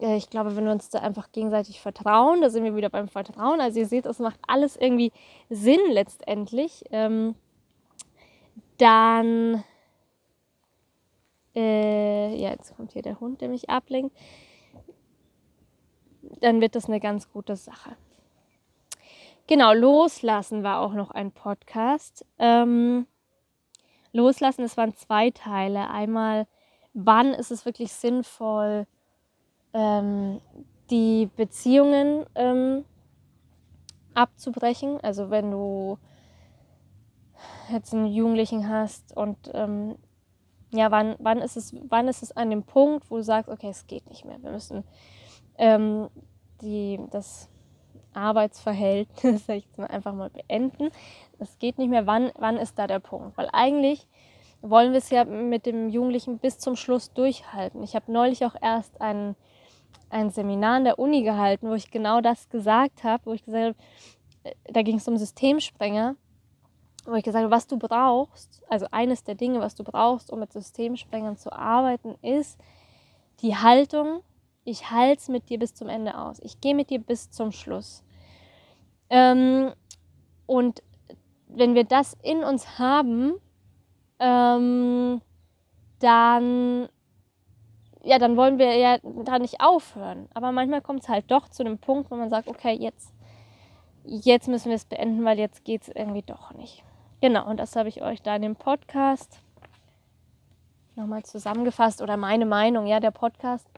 äh, 0.00 0.16
ich 0.16 0.28
glaube, 0.28 0.56
wenn 0.56 0.64
wir 0.64 0.72
uns 0.72 0.88
da 0.88 0.98
einfach 0.98 1.30
gegenseitig 1.32 1.80
vertrauen, 1.80 2.40
da 2.40 2.50
sind 2.50 2.64
wir 2.64 2.74
wieder 2.74 2.90
beim 2.90 3.08
Vertrauen. 3.08 3.60
Also 3.60 3.78
ihr 3.78 3.86
seht, 3.86 4.06
es 4.06 4.18
macht 4.18 4.40
alles 4.46 4.76
irgendwie 4.76 5.12
Sinn 5.48 5.80
letztendlich. 5.90 6.84
Ähm, 6.90 7.36
dann, 8.78 9.62
äh, 11.54 12.34
ja, 12.34 12.50
jetzt 12.50 12.76
kommt 12.76 12.92
hier 12.92 13.02
der 13.02 13.20
Hund, 13.20 13.40
der 13.40 13.48
mich 13.48 13.70
ablenkt. 13.70 14.16
Dann 16.40 16.60
wird 16.60 16.74
das 16.74 16.86
eine 16.86 16.98
ganz 16.98 17.30
gute 17.30 17.54
Sache. 17.54 17.96
Genau, 19.52 19.74
Loslassen 19.74 20.62
war 20.62 20.80
auch 20.80 20.94
noch 20.94 21.10
ein 21.10 21.30
Podcast. 21.30 22.24
Ähm, 22.38 23.06
Loslassen, 24.14 24.64
es 24.64 24.78
waren 24.78 24.94
zwei 24.94 25.30
Teile. 25.30 25.90
Einmal, 25.90 26.46
wann 26.94 27.34
ist 27.34 27.50
es 27.50 27.66
wirklich 27.66 27.92
sinnvoll, 27.92 28.86
ähm, 29.74 30.40
die 30.88 31.28
Beziehungen 31.36 32.24
ähm, 32.34 32.86
abzubrechen. 34.14 34.98
Also 35.02 35.28
wenn 35.28 35.50
du 35.50 35.98
jetzt 37.70 37.92
einen 37.92 38.06
Jugendlichen 38.06 38.70
hast 38.70 39.14
und 39.14 39.36
ähm, 39.52 39.96
ja, 40.72 40.90
wann, 40.90 41.14
wann, 41.18 41.42
ist 41.42 41.58
es, 41.58 41.74
wann 41.90 42.08
ist 42.08 42.22
es 42.22 42.34
an 42.34 42.48
dem 42.48 42.62
Punkt, 42.62 43.10
wo 43.10 43.18
du 43.18 43.22
sagst, 43.22 43.50
okay, 43.50 43.68
es 43.68 43.86
geht 43.86 44.08
nicht 44.08 44.24
mehr. 44.24 44.42
Wir 44.42 44.52
müssen 44.52 44.82
ähm, 45.58 46.08
die, 46.62 46.98
das 47.10 47.50
Arbeitsverhältnis, 48.14 49.42
ich 49.48 49.64
jetzt 49.64 49.78
mal, 49.78 49.86
einfach 49.86 50.12
mal 50.14 50.30
beenden. 50.30 50.90
Das 51.38 51.58
geht 51.58 51.78
nicht 51.78 51.90
mehr. 51.90 52.06
Wann, 52.06 52.30
wann 52.38 52.56
ist 52.56 52.78
da 52.78 52.86
der 52.86 53.00
Punkt? 53.00 53.36
Weil 53.36 53.48
eigentlich 53.52 54.06
wollen 54.62 54.92
wir 54.92 54.98
es 54.98 55.10
ja 55.10 55.24
mit 55.24 55.66
dem 55.66 55.88
Jugendlichen 55.88 56.38
bis 56.38 56.58
zum 56.58 56.76
Schluss 56.76 57.12
durchhalten. 57.12 57.82
Ich 57.82 57.94
habe 57.96 58.10
neulich 58.12 58.44
auch 58.44 58.54
erst 58.60 59.00
ein, 59.00 59.34
ein 60.08 60.30
Seminar 60.30 60.76
an 60.76 60.84
der 60.84 60.98
Uni 60.98 61.22
gehalten, 61.22 61.68
wo 61.68 61.74
ich 61.74 61.90
genau 61.90 62.20
das 62.20 62.48
gesagt 62.48 63.02
habe, 63.02 63.26
wo 63.26 63.32
ich 63.32 63.44
gesagt 63.44 63.74
habe, 63.74 63.76
äh, 64.44 64.54
da 64.72 64.82
ging 64.82 64.96
es 64.96 65.08
um 65.08 65.16
Systemsprenger, 65.16 66.14
wo 67.06 67.14
ich 67.14 67.24
gesagt 67.24 67.42
habe, 67.42 67.54
was 67.54 67.66
du 67.66 67.76
brauchst, 67.76 68.62
also 68.68 68.86
eines 68.92 69.24
der 69.24 69.34
Dinge, 69.34 69.58
was 69.60 69.74
du 69.74 69.82
brauchst, 69.82 70.30
um 70.30 70.38
mit 70.38 70.52
Systemsprengern 70.52 71.36
zu 71.36 71.52
arbeiten, 71.52 72.14
ist 72.22 72.58
die 73.40 73.56
Haltung 73.56 74.22
Ich 74.64 74.90
halte 74.90 75.20
es 75.20 75.28
mit 75.28 75.48
dir 75.48 75.58
bis 75.58 75.74
zum 75.74 75.88
Ende 75.88 76.16
aus. 76.16 76.38
Ich 76.40 76.60
gehe 76.60 76.74
mit 76.74 76.90
dir 76.90 77.00
bis 77.00 77.30
zum 77.30 77.52
Schluss. 77.52 78.04
Ähm, 79.10 79.72
und 80.46 80.82
wenn 81.48 81.74
wir 81.74 81.84
das 81.84 82.16
in 82.22 82.44
uns 82.44 82.78
haben, 82.78 83.34
ähm, 84.18 85.20
dann, 85.98 86.88
ja, 88.02 88.18
dann 88.18 88.36
wollen 88.36 88.58
wir 88.58 88.74
ja 88.76 88.98
da 89.02 89.38
nicht 89.38 89.60
aufhören. 89.60 90.28
Aber 90.34 90.52
manchmal 90.52 90.80
kommt 90.80 91.02
es 91.02 91.08
halt 91.08 91.30
doch 91.30 91.48
zu 91.48 91.64
einem 91.64 91.78
Punkt, 91.78 92.10
wo 92.10 92.16
man 92.16 92.30
sagt, 92.30 92.48
okay, 92.48 92.72
jetzt, 92.72 93.12
jetzt 94.04 94.48
müssen 94.48 94.68
wir 94.68 94.76
es 94.76 94.84
beenden, 94.84 95.24
weil 95.24 95.38
jetzt 95.38 95.64
geht 95.64 95.82
es 95.82 95.88
irgendwie 95.88 96.22
doch 96.22 96.52
nicht. 96.54 96.84
Genau, 97.20 97.48
und 97.48 97.58
das 97.58 97.76
habe 97.76 97.88
ich 97.88 98.02
euch 98.02 98.22
da 98.22 98.36
in 98.36 98.42
dem 98.42 98.56
Podcast 98.56 99.40
nochmal 100.96 101.22
zusammengefasst 101.22 102.02
oder 102.02 102.16
meine 102.16 102.46
Meinung. 102.46 102.86
Ja, 102.86 103.00
der 103.00 103.12
Podcast 103.12 103.68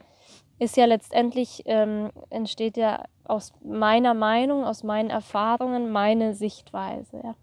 ist 0.64 0.76
ja 0.76 0.86
letztendlich, 0.86 1.62
ähm, 1.66 2.10
entsteht 2.30 2.76
ja 2.76 3.04
aus 3.24 3.52
meiner 3.62 4.14
Meinung, 4.14 4.64
aus 4.64 4.82
meinen 4.82 5.10
Erfahrungen, 5.10 5.90
meine 5.90 6.34
Sichtweise. 6.34 7.20
Ja. 7.22 7.34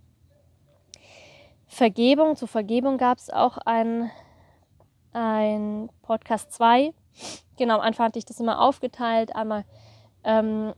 Vergebung, 1.67 2.35
zu 2.35 2.47
Vergebung 2.47 2.97
gab 2.97 3.17
es 3.17 3.29
auch 3.29 3.57
ein, 3.57 4.11
ein 5.13 5.89
Podcast 6.01 6.51
2. 6.53 6.93
Genau, 7.57 7.75
am 7.75 7.81
Anfang 7.81 8.07
hatte 8.07 8.19
ich 8.19 8.25
das 8.25 8.39
immer 8.39 8.61
aufgeteilt. 8.61 9.35
Einmal 9.35 9.63
ähm, 10.23 10.73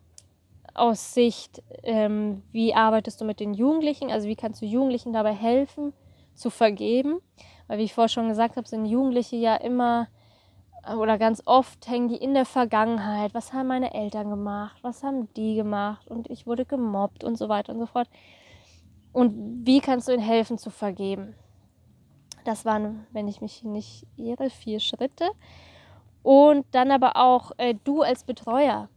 aus 0.73 1.13
Sicht, 1.13 1.61
ähm, 1.83 2.43
wie 2.51 2.73
arbeitest 2.73 3.21
du 3.21 3.25
mit 3.25 3.39
den 3.39 3.53
Jugendlichen, 3.53 4.11
also 4.11 4.27
wie 4.27 4.35
kannst 4.35 4.61
du 4.61 4.65
Jugendlichen 4.65 5.13
dabei 5.13 5.33
helfen, 5.33 5.93
zu 6.35 6.49
vergeben. 6.49 7.19
Weil 7.67 7.77
wie 7.79 7.83
ich 7.83 7.93
vorher 7.93 8.09
schon 8.09 8.27
gesagt 8.27 8.57
habe, 8.57 8.67
sind 8.67 8.85
Jugendliche 8.85 9.35
ja 9.35 9.55
immer 9.55 10.07
oder 10.97 11.17
ganz 11.17 11.41
oft 11.45 11.87
hängen 11.87 12.09
die 12.09 12.17
in 12.17 12.33
der 12.33 12.45
Vergangenheit. 12.45 13.33
Was 13.33 13.53
haben 13.53 13.67
meine 13.67 13.93
Eltern 13.93 14.29
gemacht? 14.29 14.77
Was 14.81 15.03
haben 15.03 15.33
die 15.35 15.55
gemacht? 15.55 16.07
Und 16.09 16.29
ich 16.29 16.45
wurde 16.45 16.65
gemobbt 16.65 17.23
und 17.23 17.37
so 17.37 17.47
weiter 17.49 17.73
und 17.73 17.79
so 17.79 17.85
fort. 17.85 18.09
Und 19.13 19.65
wie 19.65 19.79
kannst 19.79 20.07
du 20.07 20.11
ihnen 20.11 20.21
helfen 20.21 20.57
zu 20.57 20.69
vergeben? 20.69 21.35
Das 22.45 22.65
waren, 22.65 23.07
wenn 23.11 23.27
ich 23.27 23.39
mich 23.39 23.63
nicht 23.63 24.05
irre, 24.17 24.49
vier 24.49 24.79
Schritte. 24.79 25.29
Und 26.23 26.65
dann 26.71 26.91
aber 26.91 27.15
auch 27.15 27.51
äh, 27.57 27.75
du 27.83 28.01
als 28.01 28.23
Betreuer 28.23 28.89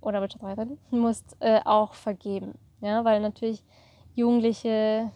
oder 0.00 0.20
Betreuerin 0.20 0.78
musst 0.90 1.36
äh, 1.40 1.60
auch 1.64 1.94
vergeben. 1.94 2.54
Ja, 2.80 3.04
weil 3.04 3.20
natürlich 3.20 3.62
Jugendliche, 4.14 5.10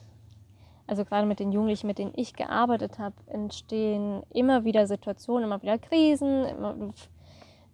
also 0.93 1.07
gerade 1.07 1.27
mit 1.27 1.41
den 1.41 1.53
Jugendlichen, 1.53 1.87
mit 1.87 1.97
denen 1.97 2.13
ich 2.17 2.35
gearbeitet 2.35 2.99
habe, 2.99 3.15
entstehen 3.29 4.25
immer 4.29 4.67
wieder 4.67 4.87
Situationen, 4.87 5.45
immer 5.45 5.63
wieder 5.63 5.79
Krisen, 5.79 6.45
immer 6.45 6.77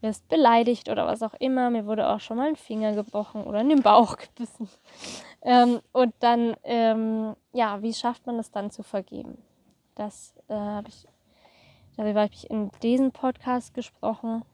wirst 0.01 0.29
beleidigt 0.29 0.89
oder 0.89 1.05
was 1.05 1.25
auch 1.25 1.35
immer. 1.41 1.69
Mir 1.69 1.85
wurde 1.85 2.09
auch 2.09 2.21
schon 2.21 2.37
mal 2.37 2.47
ein 2.47 2.55
Finger 2.55 2.93
gebrochen 2.93 3.43
oder 3.43 3.61
in 3.61 3.71
den 3.71 3.83
Bauch 3.83 4.17
gebissen. 4.37 4.69
Ähm, 5.43 5.81
und 5.91 6.15
dann, 6.21 6.55
ähm, 6.63 7.35
ja, 7.53 7.83
wie 7.83 7.93
schafft 7.93 8.25
man 8.25 8.39
es 8.39 8.53
dann 8.53 8.71
zu 8.71 8.85
vergeben? 8.85 9.39
Das 9.97 10.33
äh, 10.47 10.55
habe 10.55 10.87
ich, 10.89 11.05
darüber 11.97 12.21
habe 12.21 12.35
ich 12.35 12.49
in 12.49 12.71
diesem 12.85 13.11
Podcast 13.11 13.75
gesprochen. 13.75 14.45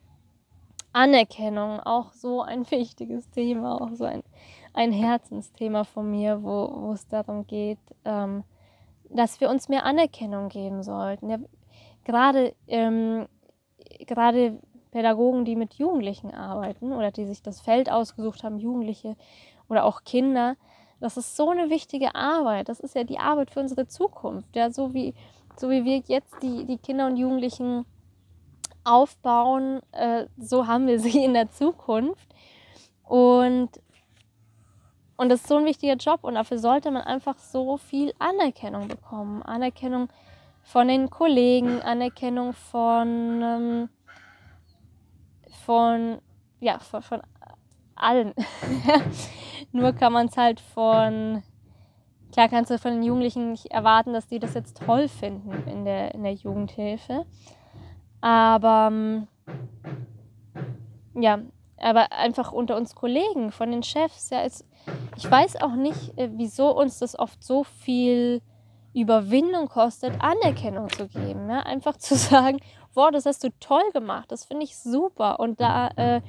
Anerkennung, 0.94 1.80
auch 1.80 2.12
so 2.12 2.40
ein 2.40 2.64
wichtiges 2.70 3.28
Thema, 3.28 3.78
auch 3.78 3.92
so 3.92 4.04
ein, 4.04 4.22
ein 4.72 4.90
Herzensthema 4.90 5.84
von 5.84 6.10
mir, 6.10 6.42
wo, 6.42 6.92
es 6.94 7.06
darum 7.08 7.46
geht, 7.46 7.78
ähm, 8.06 8.42
dass 9.14 9.40
wir 9.40 9.48
uns 9.48 9.68
mehr 9.68 9.84
Anerkennung 9.84 10.48
geben 10.48 10.82
sollten. 10.82 11.30
Ja, 11.30 11.38
gerade, 12.04 12.54
ähm, 12.66 13.26
gerade 14.06 14.58
Pädagogen, 14.90 15.44
die 15.44 15.56
mit 15.56 15.74
Jugendlichen 15.74 16.32
arbeiten 16.32 16.92
oder 16.92 17.10
die 17.10 17.26
sich 17.26 17.42
das 17.42 17.60
Feld 17.60 17.90
ausgesucht 17.90 18.44
haben, 18.44 18.58
Jugendliche 18.58 19.16
oder 19.68 19.84
auch 19.84 20.04
Kinder, 20.04 20.56
das 21.00 21.16
ist 21.16 21.36
so 21.36 21.50
eine 21.50 21.70
wichtige 21.70 22.14
Arbeit. 22.14 22.68
Das 22.68 22.80
ist 22.80 22.94
ja 22.94 23.04
die 23.04 23.18
Arbeit 23.18 23.50
für 23.50 23.60
unsere 23.60 23.86
Zukunft. 23.86 24.54
Ja, 24.56 24.70
so 24.70 24.94
wie, 24.94 25.14
so 25.56 25.68
wie 25.68 25.84
wir 25.84 26.02
jetzt 26.06 26.34
die, 26.42 26.64
die 26.64 26.78
Kinder 26.78 27.06
und 27.06 27.16
Jugendlichen 27.16 27.84
aufbauen, 28.84 29.80
äh, 29.92 30.26
so 30.38 30.66
haben 30.66 30.86
wir 30.86 31.00
sie 31.00 31.24
in 31.24 31.34
der 31.34 31.50
Zukunft. 31.50 32.34
Und, 33.04 33.68
und 35.16 35.28
das 35.28 35.40
ist 35.40 35.48
so 35.48 35.56
ein 35.56 35.64
wichtiger 35.64 35.94
Job 35.94 36.20
und 36.22 36.34
dafür 36.34 36.58
sollte 36.58 36.90
man 36.90 37.02
einfach 37.02 37.38
so 37.38 37.76
viel 37.76 38.12
Anerkennung 38.18 38.88
bekommen. 38.88 39.42
Anerkennung 39.42 40.08
von 40.62 40.88
den 40.88 41.10
Kollegen, 41.10 41.80
Anerkennung 41.82 42.52
von, 42.52 43.42
ähm, 43.42 43.88
von, 45.64 46.18
ja, 46.60 46.78
von, 46.78 47.02
von 47.02 47.22
allen. 47.94 48.34
Nur 49.72 49.92
kann 49.92 50.12
man 50.12 50.26
es 50.26 50.36
halt 50.36 50.58
von, 50.58 51.42
klar 52.32 52.48
kannst 52.48 52.70
du 52.70 52.78
von 52.78 52.92
den 52.92 53.02
Jugendlichen 53.04 53.52
nicht 53.52 53.66
erwarten, 53.66 54.12
dass 54.12 54.26
die 54.26 54.40
das 54.40 54.54
jetzt 54.54 54.82
toll 54.84 55.08
finden 55.08 55.52
in 55.68 55.84
der, 55.84 56.14
in 56.14 56.24
der 56.24 56.34
Jugendhilfe. 56.34 57.24
Aber 58.20 58.88
ähm, 58.90 59.28
ja, 61.14 61.40
aber 61.78 62.10
einfach 62.12 62.52
unter 62.52 62.76
uns 62.76 62.94
Kollegen, 62.94 63.52
von 63.52 63.70
den 63.70 63.82
Chefs, 63.82 64.30
ja, 64.30 64.42
es, 64.42 64.64
ich 65.16 65.30
weiß 65.30 65.56
auch 65.62 65.74
nicht, 65.74 66.16
äh, 66.18 66.30
wieso 66.32 66.70
uns 66.76 66.98
das 66.98 67.18
oft 67.18 67.42
so 67.42 67.64
viel 67.64 68.42
Überwindung 68.94 69.68
kostet, 69.68 70.14
Anerkennung 70.20 70.88
zu 70.88 71.08
geben. 71.08 71.50
Ja? 71.50 71.60
Einfach 71.60 71.96
zu 71.96 72.14
sagen, 72.16 72.58
wow, 72.94 73.10
das 73.10 73.26
hast 73.26 73.44
du 73.44 73.48
toll 73.60 73.90
gemacht, 73.92 74.30
das 74.30 74.44
finde 74.44 74.64
ich 74.64 74.76
super. 74.76 75.40
Und 75.40 75.60
da 75.60 75.88
äh, 75.96 76.20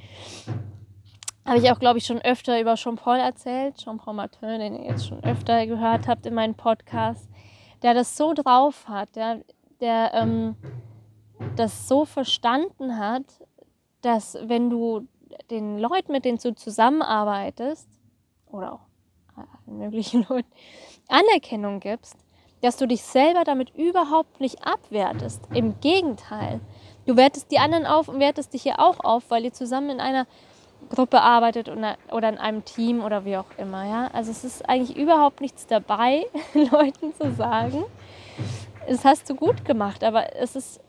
habe 1.46 1.60
ich 1.60 1.72
auch, 1.72 1.80
glaube 1.80 2.00
ich, 2.00 2.06
schon 2.06 2.22
öfter 2.22 2.60
über 2.60 2.76
Jean-Paul 2.76 3.18
erzählt, 3.18 3.78
Jean-Paul 3.78 4.16
Martin, 4.16 4.60
den 4.60 4.76
ihr 4.76 4.90
jetzt 4.90 5.08
schon 5.08 5.24
öfter 5.24 5.68
gehört 5.68 6.08
habt 6.08 6.26
in 6.26 6.34
meinem 6.34 6.56
Podcast, 6.56 7.30
der 7.84 7.94
das 7.94 8.18
so 8.18 8.34
drauf 8.34 8.88
hat, 8.88 9.16
der, 9.16 9.42
der 9.80 10.12
ähm, 10.16 10.56
das 11.56 11.88
so 11.88 12.06
verstanden 12.06 12.98
hat, 12.98 13.26
dass 14.02 14.38
wenn 14.42 14.70
du 14.70 15.08
den 15.52 15.78
Leuten, 15.78 16.12
mit 16.12 16.26
denen 16.26 16.40
du 16.40 16.56
zusammenarbeitest, 16.56 17.90
oder 18.56 18.74
auch 18.74 18.80
allen 19.36 19.78
möglichen 19.78 20.24
Leuten, 20.30 20.52
Anerkennung 21.08 21.80
gibst, 21.80 22.18
dass 22.62 22.78
du 22.78 22.88
dich 22.88 23.04
selber 23.04 23.44
damit 23.44 23.76
überhaupt 23.76 24.40
nicht 24.40 24.66
abwertest. 24.66 25.42
Im 25.54 25.80
Gegenteil, 25.82 26.60
du 27.06 27.16
wertest 27.16 27.52
die 27.52 27.60
anderen 27.60 27.86
auf 27.86 28.08
und 28.08 28.20
wertest 28.20 28.54
dich 28.54 28.64
ja 28.66 28.80
auch 28.80 29.00
auf, 29.04 29.30
weil 29.30 29.46
ihr 29.46 29.54
zusammen 29.54 29.90
in 29.90 30.00
einer 30.00 30.26
Gruppe 30.90 31.22
arbeitet 31.22 31.70
oder 31.70 32.30
in 32.30 32.38
einem 32.38 32.66
Team 32.66 33.04
oder 33.04 33.26
wie 33.26 33.38
auch 33.38 33.46
immer. 33.58 33.86
Ja? 33.86 34.10
Also 34.14 34.32
es 34.32 34.44
ist 34.44 34.68
eigentlich 34.68 34.98
überhaupt 34.98 35.42
nichts 35.42 35.68
dabei, 35.68 36.26
Leuten 36.54 37.14
zu 37.14 37.32
sagen, 37.34 37.84
es 38.88 39.04
hast 39.04 39.30
du 39.30 39.36
gut 39.36 39.66
gemacht, 39.66 40.04
aber 40.04 40.36
es 40.36 40.56
ist 40.56 40.82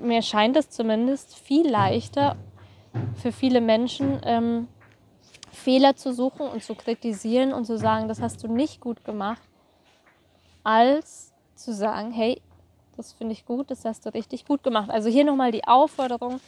mir 0.00 0.22
scheint 0.22 0.56
es 0.56 0.70
zumindest 0.70 1.38
viel 1.38 1.68
leichter 1.68 2.36
für 3.14 3.32
viele 3.32 3.60
Menschen, 3.60 4.20
ähm, 4.24 4.68
Fehler 5.68 5.96
zu 5.96 6.14
suchen 6.14 6.48
und 6.48 6.64
zu 6.64 6.74
kritisieren 6.74 7.52
und 7.52 7.66
zu 7.66 7.76
sagen, 7.76 8.08
das 8.08 8.22
hast 8.22 8.42
du 8.42 8.48
nicht 8.48 8.80
gut 8.80 9.04
gemacht, 9.04 9.42
als 10.64 11.34
zu 11.56 11.74
sagen, 11.74 12.10
hey, 12.10 12.40
das 12.96 13.12
finde 13.12 13.34
ich 13.34 13.44
gut, 13.44 13.70
das 13.70 13.84
hast 13.84 14.06
du 14.06 14.14
richtig 14.14 14.46
gut 14.46 14.62
gemacht. 14.62 14.88
Also 14.88 15.10
hier 15.10 15.26
nochmal 15.26 15.52
die 15.52 15.64
Aufforderung, 15.64 16.40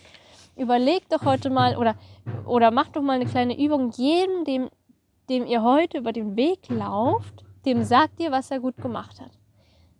überleg 0.57 1.07
doch 1.11 1.27
heute 1.27 1.51
mal 1.51 1.77
oder, 1.77 1.97
oder 2.47 2.71
mach 2.71 2.89
doch 2.89 3.03
mal 3.03 3.17
eine 3.17 3.27
kleine 3.27 3.63
Übung, 3.63 3.91
jedem, 3.91 4.47
dem, 4.47 4.71
dem 5.29 5.45
ihr 5.45 5.63
heute 5.63 5.99
über 5.99 6.15
den 6.15 6.35
Weg 6.37 6.71
lauft, 6.71 7.45
dem 7.67 7.85
sagt 7.85 8.21
ihr, 8.21 8.33
was 8.33 8.51
er 8.51 8.61
gut 8.61 8.79
gemacht 8.79 9.21
hat. 9.21 9.33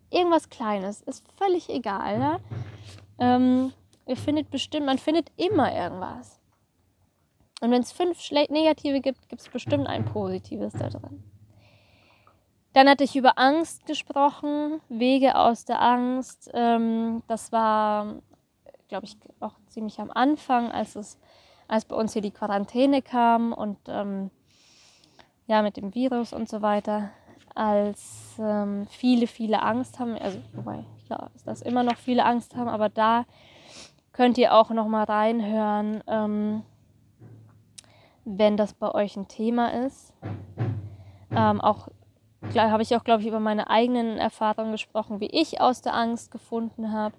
Irgendwas 0.09 0.49
Kleines, 0.49 1.03
ist 1.03 1.23
völlig 1.37 1.69
egal. 1.69 2.19
Ja? 2.19 2.39
Ähm, 3.19 3.71
ihr 4.07 4.17
findet 4.17 4.49
bestimmt, 4.49 4.87
man 4.87 4.97
findet 4.97 5.31
immer 5.37 5.71
irgendwas. 5.71 6.40
Und 7.61 7.71
wenn 7.71 7.81
es 7.81 7.91
fünf 7.91 8.31
negative 8.31 9.01
gibt, 9.01 9.29
gibt 9.29 9.41
es 9.41 9.49
bestimmt 9.49 9.87
ein 9.87 10.03
positives 10.03 10.73
da 10.73 10.89
drin. 10.89 11.23
Dann 12.73 12.89
hatte 12.89 13.03
ich 13.03 13.15
über 13.15 13.37
Angst 13.37 13.85
gesprochen, 13.85 14.81
Wege 14.89 15.35
aus 15.35 15.65
der 15.65 15.81
Angst. 15.81 16.49
Ähm, 16.53 17.21
das 17.27 17.51
war, 17.51 18.15
glaube 18.87 19.05
ich, 19.05 19.17
auch 19.39 19.53
ziemlich 19.67 19.99
am 19.99 20.09
Anfang, 20.09 20.71
als 20.71 20.95
es, 20.95 21.19
als 21.67 21.85
bei 21.85 21.95
uns 21.95 22.13
hier 22.13 22.21
die 22.21 22.31
Quarantäne 22.31 23.01
kam 23.01 23.53
und 23.53 23.77
ähm, 23.87 24.31
ja 25.47 25.61
mit 25.61 25.77
dem 25.77 25.93
Virus 25.93 26.33
und 26.33 26.49
so 26.49 26.61
weiter, 26.61 27.11
als 27.53 28.37
ähm, 28.39 28.87
viele, 28.89 29.27
viele 29.27 29.61
Angst 29.61 29.99
haben. 29.99 30.17
Also 30.17 30.39
wobei 30.53 30.85
klar 31.05 31.29
ist, 31.35 31.45
dass 31.45 31.61
immer 31.61 31.83
noch 31.83 31.97
viele 31.97 32.25
Angst 32.25 32.55
haben, 32.55 32.69
aber 32.69 32.89
da 32.89 33.25
könnt 34.13 34.37
ihr 34.37 34.55
auch 34.55 34.69
noch 34.71 34.87
mal 34.87 35.03
reinhören, 35.03 36.01
ähm, 36.07 36.63
wenn 38.25 38.57
das 38.57 38.73
bei 38.73 38.93
euch 38.93 39.15
ein 39.17 39.27
Thema 39.27 39.85
ist. 39.85 40.13
Ähm, 41.31 41.61
auch 41.61 41.87
habe 42.55 42.83
ich 42.83 42.95
auch, 42.95 43.03
glaube 43.03 43.21
ich, 43.21 43.27
über 43.27 43.39
meine 43.39 43.69
eigenen 43.69 44.17
Erfahrungen 44.17 44.71
gesprochen, 44.71 45.19
wie 45.19 45.27
ich 45.27 45.61
aus 45.61 45.81
der 45.81 45.93
Angst 45.93 46.31
gefunden 46.31 46.91
habe. 46.91 47.15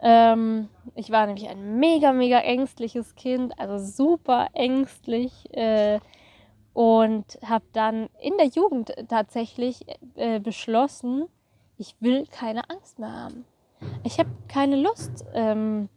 Ähm, 0.00 0.68
ich 0.96 1.10
war 1.10 1.26
nämlich 1.26 1.48
ein 1.48 1.78
mega, 1.78 2.12
mega 2.12 2.40
ängstliches 2.40 3.14
Kind, 3.14 3.58
also 3.58 3.78
super 3.78 4.48
ängstlich. 4.52 5.32
Äh, 5.54 6.00
und 6.74 7.38
habe 7.44 7.64
dann 7.72 8.08
in 8.20 8.36
der 8.38 8.46
Jugend 8.46 8.92
tatsächlich 9.08 9.84
äh, 10.16 10.40
beschlossen, 10.40 11.26
ich 11.76 11.96
will 12.00 12.26
keine 12.26 12.68
Angst 12.70 12.98
mehr 12.98 13.12
haben. 13.12 13.44
Ich 14.04 14.18
habe 14.18 14.30
keine 14.48 14.76
Lust, 14.76 15.24
ähm, 15.34 15.88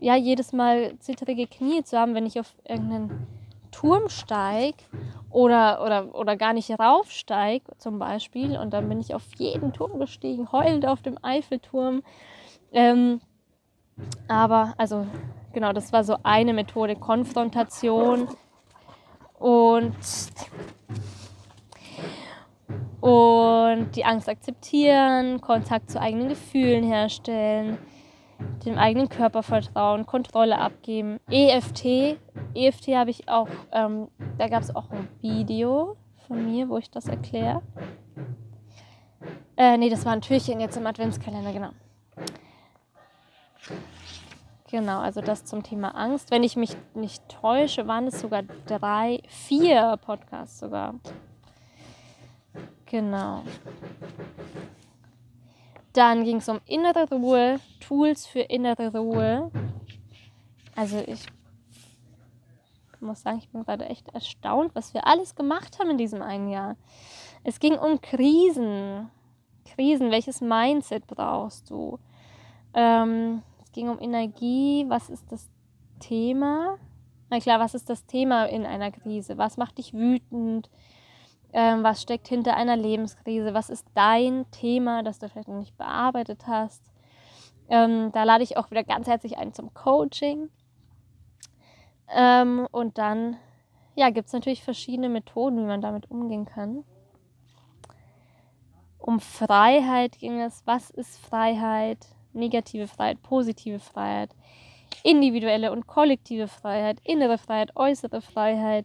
ja, 0.00 0.16
jedes 0.16 0.52
Mal 0.52 0.98
zittrige 0.98 1.46
Knie 1.46 1.82
zu 1.84 1.98
haben, 1.98 2.14
wenn 2.14 2.26
ich 2.26 2.38
auf 2.38 2.54
irgendeinen 2.64 3.26
Turm 3.70 4.08
steige 4.08 4.78
oder, 5.30 5.82
oder, 5.84 6.14
oder 6.14 6.36
gar 6.36 6.52
nicht 6.52 6.70
raufsteige 6.70 7.64
zum 7.78 7.98
Beispiel. 7.98 8.58
Und 8.58 8.72
dann 8.72 8.88
bin 8.88 9.00
ich 9.00 9.14
auf 9.14 9.24
jeden 9.36 9.72
Turm 9.72 9.98
gestiegen, 9.98 10.50
heulend 10.52 10.86
auf 10.86 11.02
dem 11.02 11.18
Eiffelturm. 11.22 12.02
Ähm, 12.72 13.20
aber, 14.28 14.74
also, 14.76 15.06
genau, 15.52 15.72
das 15.72 15.92
war 15.92 16.04
so 16.04 16.16
eine 16.22 16.52
Methode, 16.52 16.96
Konfrontation. 16.96 18.28
Und, 19.38 19.94
und 23.00 23.90
die 23.94 24.04
Angst 24.04 24.28
akzeptieren, 24.28 25.40
Kontakt 25.42 25.90
zu 25.90 26.00
eigenen 26.00 26.28
Gefühlen 26.30 26.82
herstellen, 26.82 27.76
dem 28.64 28.78
eigenen 28.78 29.08
Körper 29.08 29.42
vertrauen, 29.42 30.06
Kontrolle 30.06 30.58
abgeben. 30.58 31.20
EFT, 31.30 32.18
EFT 32.54 32.88
habe 32.88 33.10
ich 33.10 33.28
auch, 33.28 33.48
ähm, 33.72 34.08
da 34.38 34.48
gab 34.48 34.62
es 34.62 34.74
auch 34.74 34.90
ein 34.90 35.08
Video 35.20 35.96
von 36.26 36.44
mir, 36.44 36.68
wo 36.68 36.78
ich 36.78 36.90
das 36.90 37.08
erkläre. 37.08 37.62
Äh, 39.56 39.78
nee, 39.78 39.88
das 39.88 40.04
war 40.04 40.12
ein 40.12 40.20
Türchen 40.20 40.60
jetzt 40.60 40.76
im 40.76 40.86
Adventskalender, 40.86 41.52
genau. 41.52 41.70
Genau, 44.70 44.98
also 44.98 45.20
das 45.20 45.44
zum 45.44 45.62
Thema 45.62 45.94
Angst. 45.94 46.30
Wenn 46.30 46.42
ich 46.42 46.56
mich 46.56 46.76
nicht 46.94 47.26
täusche, 47.28 47.86
waren 47.86 48.08
es 48.08 48.20
sogar 48.20 48.42
drei, 48.66 49.22
vier 49.28 49.96
Podcasts 50.04 50.58
sogar. 50.58 50.94
Genau. 52.86 53.42
Dann 55.96 56.24
ging 56.24 56.36
es 56.36 56.48
um 56.50 56.60
innere 56.66 57.08
Ruhe, 57.08 57.58
Tools 57.80 58.26
für 58.26 58.40
innere 58.40 58.98
Ruhe. 58.98 59.50
Also 60.74 61.02
ich 61.06 61.24
muss 63.00 63.22
sagen, 63.22 63.38
ich 63.38 63.48
bin 63.48 63.64
gerade 63.64 63.86
echt 63.86 64.06
erstaunt, 64.10 64.74
was 64.74 64.92
wir 64.92 65.06
alles 65.06 65.34
gemacht 65.34 65.78
haben 65.78 65.88
in 65.88 65.96
diesem 65.96 66.20
einen 66.20 66.50
Jahr. 66.50 66.76
Es 67.44 67.60
ging 67.60 67.78
um 67.78 67.98
Krisen. 68.02 69.08
Krisen, 69.64 70.10
welches 70.10 70.42
Mindset 70.42 71.06
brauchst 71.06 71.70
du? 71.70 71.98
Ähm, 72.74 73.42
es 73.64 73.72
ging 73.72 73.88
um 73.88 73.98
Energie, 73.98 74.84
was 74.88 75.08
ist 75.08 75.32
das 75.32 75.48
Thema? 75.98 76.76
Na 77.30 77.40
klar, 77.40 77.58
was 77.58 77.74
ist 77.74 77.88
das 77.88 78.04
Thema 78.04 78.44
in 78.44 78.66
einer 78.66 78.90
Krise? 78.90 79.38
Was 79.38 79.56
macht 79.56 79.78
dich 79.78 79.94
wütend? 79.94 80.68
Ähm, 81.58 81.82
was 81.82 82.02
steckt 82.02 82.28
hinter 82.28 82.54
einer 82.54 82.76
Lebenskrise? 82.76 83.54
Was 83.54 83.70
ist 83.70 83.86
dein 83.94 84.44
Thema, 84.50 85.02
das 85.02 85.18
du 85.18 85.30
vielleicht 85.30 85.48
noch 85.48 85.58
nicht 85.58 85.78
bearbeitet 85.78 86.46
hast? 86.46 86.82
Ähm, 87.70 88.12
da 88.12 88.24
lade 88.24 88.44
ich 88.44 88.58
auch 88.58 88.70
wieder 88.70 88.84
ganz 88.84 89.08
herzlich 89.08 89.38
ein 89.38 89.54
zum 89.54 89.72
Coaching. 89.72 90.50
Ähm, 92.14 92.68
und 92.72 92.98
dann 92.98 93.38
ja, 93.94 94.10
gibt 94.10 94.26
es 94.26 94.34
natürlich 94.34 94.62
verschiedene 94.62 95.08
Methoden, 95.08 95.56
wie 95.56 95.64
man 95.64 95.80
damit 95.80 96.10
umgehen 96.10 96.44
kann. 96.44 96.84
Um 98.98 99.18
Freiheit 99.18 100.18
ging 100.18 100.42
es. 100.42 100.60
Was 100.66 100.90
ist 100.90 101.18
Freiheit? 101.18 102.06
Negative 102.34 102.86
Freiheit, 102.86 103.22
positive 103.22 103.78
Freiheit, 103.78 104.28
individuelle 105.02 105.72
und 105.72 105.86
kollektive 105.86 106.48
Freiheit, 106.48 107.00
innere 107.02 107.38
Freiheit, 107.38 107.74
äußere 107.76 108.20
Freiheit, 108.20 108.84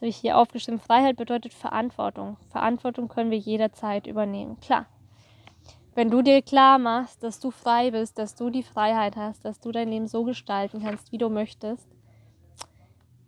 habe 0.00 0.08
ich 0.08 0.16
hier 0.16 0.38
aufgeschrieben. 0.38 0.80
Freiheit 0.80 1.16
bedeutet 1.16 1.52
Verantwortung. 1.52 2.38
Verantwortung 2.48 3.08
können 3.08 3.30
wir 3.30 3.36
jederzeit 3.36 4.06
übernehmen. 4.06 4.58
Klar. 4.60 4.86
Wenn 5.94 6.10
du 6.10 6.22
dir 6.22 6.40
klar 6.40 6.78
machst, 6.78 7.22
dass 7.22 7.38
du 7.38 7.50
frei 7.50 7.90
bist, 7.90 8.18
dass 8.18 8.34
du 8.34 8.48
die 8.48 8.62
Freiheit 8.62 9.16
hast, 9.16 9.44
dass 9.44 9.60
du 9.60 9.72
dein 9.72 9.90
Leben 9.90 10.08
so 10.08 10.24
gestalten 10.24 10.80
kannst, 10.82 11.12
wie 11.12 11.18
du 11.18 11.28
möchtest, 11.28 11.86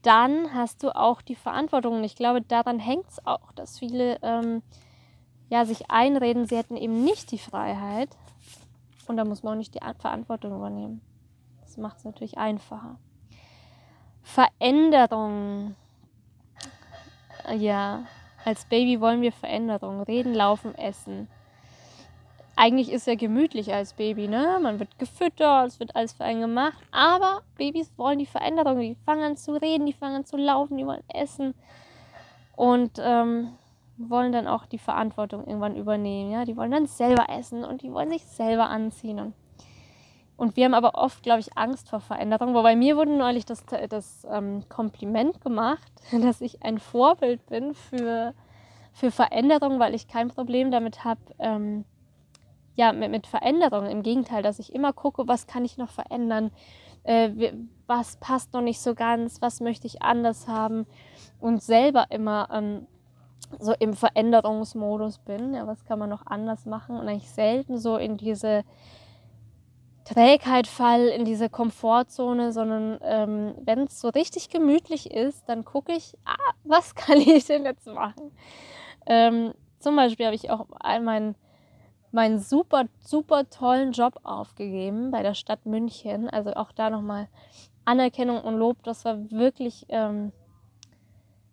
dann 0.01 0.55
hast 0.55 0.83
du 0.83 0.97
auch 0.97 1.21
die 1.21 1.35
Verantwortung. 1.35 1.97
Und 1.97 2.05
ich 2.05 2.17
glaube, 2.17 2.41
daran 2.41 2.79
hängt 2.79 3.07
es 3.07 3.27
auch, 3.27 3.53
dass 3.53 3.79
viele 3.79 4.19
ähm, 4.23 4.63
ja, 5.51 5.67
sich 5.67 5.91
einreden, 5.91 6.47
sie 6.47 6.57
hätten 6.57 6.79
eben 6.79 7.05
nicht 7.05 7.33
die 7.33 7.39
Freiheit. 7.39 8.17
Und 9.07 9.19
da 9.19 9.27
muss 9.27 9.43
man 9.43 9.53
auch 9.53 9.59
nicht 9.59 9.75
die 9.75 10.01
Verantwortung 10.01 10.57
übernehmen. 10.57 11.03
Das 11.61 11.77
macht 11.77 11.99
es 11.99 12.05
natürlich 12.05 12.39
einfacher. 12.39 12.99
Veränderung 14.23 15.75
ja, 17.51 18.05
als 18.45 18.65
Baby 18.65 19.01
wollen 19.01 19.23
wir 19.23 19.33
Veränderungen. 19.33 20.03
Reden, 20.03 20.35
laufen, 20.35 20.75
essen. 20.75 21.29
Eigentlich 22.55 22.93
ist 22.93 23.09
er 23.09 23.17
gemütlich 23.17 23.73
als 23.73 23.95
Baby, 23.95 24.29
ne? 24.29 24.59
Man 24.61 24.79
wird 24.79 24.99
gefüttert, 24.99 25.69
es 25.69 25.81
wird 25.81 25.97
alles 25.97 26.13
für 26.13 26.25
einen 26.25 26.43
gemacht. 26.43 26.79
Aber 26.91 27.43
Babys 27.57 27.91
wollen 27.97 28.19
die 28.19 28.27
Veränderung. 28.27 28.79
Die 28.79 28.97
fangen 29.07 29.23
an 29.23 29.37
zu 29.37 29.53
reden, 29.53 29.87
die 29.87 29.93
fangen 29.93 30.17
an 30.17 30.25
zu 30.25 30.37
laufen, 30.37 30.77
die 30.77 30.87
wollen 30.87 31.03
essen. 31.09 31.55
Und 32.55 32.93
ähm, 32.99 33.53
wollen 33.97 34.33
dann 34.33 34.47
auch 34.47 34.67
die 34.67 34.79
Verantwortung 34.79 35.47
irgendwann 35.47 35.77
übernehmen. 35.77 36.31
Ja? 36.31 36.45
Die 36.45 36.57
wollen 36.57 36.71
dann 36.71 36.87
selber 36.87 37.29
essen 37.29 37.65
und 37.65 37.83
die 37.83 37.93
wollen 37.93 38.11
sich 38.11 38.25
selber 38.25 38.69
anziehen. 38.69 39.19
Und 39.19 39.35
und 40.43 40.57
wir 40.57 40.65
haben 40.65 40.75
aber 40.75 40.97
oft, 40.97 41.23
glaube 41.23 41.39
ich, 41.39 41.57
Angst 41.57 41.89
vor 41.89 42.01
Veränderung. 42.01 42.53
Wobei 42.53 42.75
mir 42.75 42.97
wurde 42.97 43.17
neulich 43.17 43.47
das, 43.47 43.65
das 43.89 44.27
ähm, 44.29 44.69
Kompliment 44.69 45.41
gemacht, 45.41 45.93
dass 46.11 46.41
ich 46.41 46.65
ein 46.65 46.81
Vorbild 46.81 47.47
bin 47.47 47.75
für, 47.75 48.35
für 48.93 49.13
Veränderung, 49.13 49.79
weil 49.79 49.95
ich 49.95 50.09
kein 50.09 50.27
Problem 50.27 50.73
damit 50.73 51.05
habe, 51.05 51.21
ähm, 51.39 51.85
ja, 52.75 52.93
mit, 52.93 53.13
mit 53.13 53.29
Veränderung. 53.29 53.87
Im 53.87 54.03
Gegenteil, 54.03 54.43
dass 54.43 54.59
ich 54.59 54.75
immer 54.75 54.93
gucke, 54.93 55.29
was 55.29 55.47
kann 55.47 55.65
ich 55.65 55.79
noch 55.79 55.91
verändern, 55.91 56.51
äh, 57.05 57.53
was 57.87 58.17
passt 58.17 58.53
noch 58.53 58.63
nicht 58.63 58.81
so 58.81 58.97
ganz, 58.97 59.41
was 59.43 59.61
möchte 59.61 59.87
ich 59.87 60.03
anders 60.03 60.49
haben 60.49 60.87
und 61.39 61.63
selber 61.63 62.07
immer 62.11 62.49
ähm, 62.53 62.89
so 63.61 63.75
im 63.79 63.95
Veränderungsmodus 63.95 65.19
bin. 65.21 65.55
Ja, 65.55 65.69
was 65.69 65.85
kann 65.85 66.01
man 66.01 66.11
noch 66.11 66.27
anders 66.27 66.67
machen 66.67 66.99
und 66.99 67.07
eigentlich 67.07 67.31
selten 67.31 67.79
so 67.79 67.97
in 67.97 68.17
diese 68.17 68.65
Trägheit 70.13 70.67
fall, 70.67 71.09
in 71.09 71.25
diese 71.25 71.49
Komfortzone, 71.49 72.53
sondern 72.53 72.99
ähm, 73.03 73.55
wenn 73.65 73.81
es 73.81 74.01
so 74.01 74.09
richtig 74.09 74.51
gemütlich 74.51 75.11
ist, 75.11 75.49
dann 75.49 75.65
gucke 75.65 75.93
ich, 75.93 76.15
ah, 76.25 76.53
was 76.65 76.95
kann 76.95 77.19
ich 77.19 77.47
denn 77.47 77.65
jetzt 77.65 77.87
machen? 77.87 78.33
Ähm, 79.07 79.55
zum 79.79 79.97
Beispiel 79.97 80.27
habe 80.27 80.37
ich 80.37 80.51
auch 80.51 80.67
meinen, 80.81 81.35
meinen 82.11 82.39
super, 82.39 82.85
super 83.01 83.49
tollen 83.49 83.93
Job 83.93 84.21
aufgegeben 84.23 85.11
bei 85.11 85.23
der 85.23 85.35
Stadt 85.35 85.65
München. 85.67 86.29
Also 86.29 86.53
auch 86.53 86.73
da 86.73 86.91
nochmal 86.91 87.29
Anerkennung 87.85 88.43
und 88.43 88.57
Lob. 88.57 88.83
Das 88.83 89.05
war 89.05 89.31
wirklich, 89.31 89.87
ähm, 89.89 90.33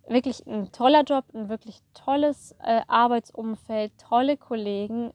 wirklich 0.08 0.46
ein 0.46 0.72
toller 0.72 1.04
Job, 1.04 1.24
ein 1.34 1.50
wirklich 1.50 1.80
tolles 1.94 2.56
äh, 2.62 2.82
Arbeitsumfeld, 2.88 3.94
tolle 3.98 4.38
Kollegen, 4.38 5.12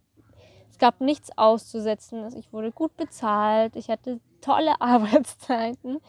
es 0.74 0.78
gab 0.78 1.00
nichts 1.00 1.30
auszusetzen. 1.38 2.36
Ich 2.36 2.52
wurde 2.52 2.72
gut 2.72 2.96
bezahlt. 2.96 3.76
Ich 3.76 3.90
hatte 3.90 4.18
tolle 4.40 4.74
Arbeitszeiten. 4.80 6.00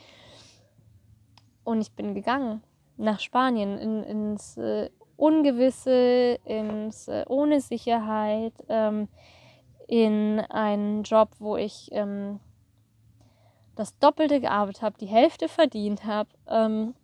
Und 1.64 1.82
ich 1.82 1.92
bin 1.92 2.16
gegangen 2.16 2.64
nach 2.98 3.20
Spanien, 3.20 3.78
in, 3.78 4.04
ins 4.04 4.58
äh, 4.58 4.90
Ungewisse, 5.18 6.40
ins 6.46 7.08
äh, 7.08 7.26
ohne 7.28 7.62
Sicherheit, 7.62 8.54
ähm, 8.68 9.08
in 9.88 10.40
einen 10.40 11.04
Job, 11.04 11.30
wo 11.38 11.58
ich 11.58 11.90
ähm, 11.92 12.40
das 13.76 14.00
Doppelte 14.00 14.42
gearbeitet 14.42 14.82
habe, 14.82 14.98
die 14.98 15.06
Hälfte 15.06 15.48
verdient 15.48 16.06
habe. 16.06 16.30
Ähm, 16.48 16.96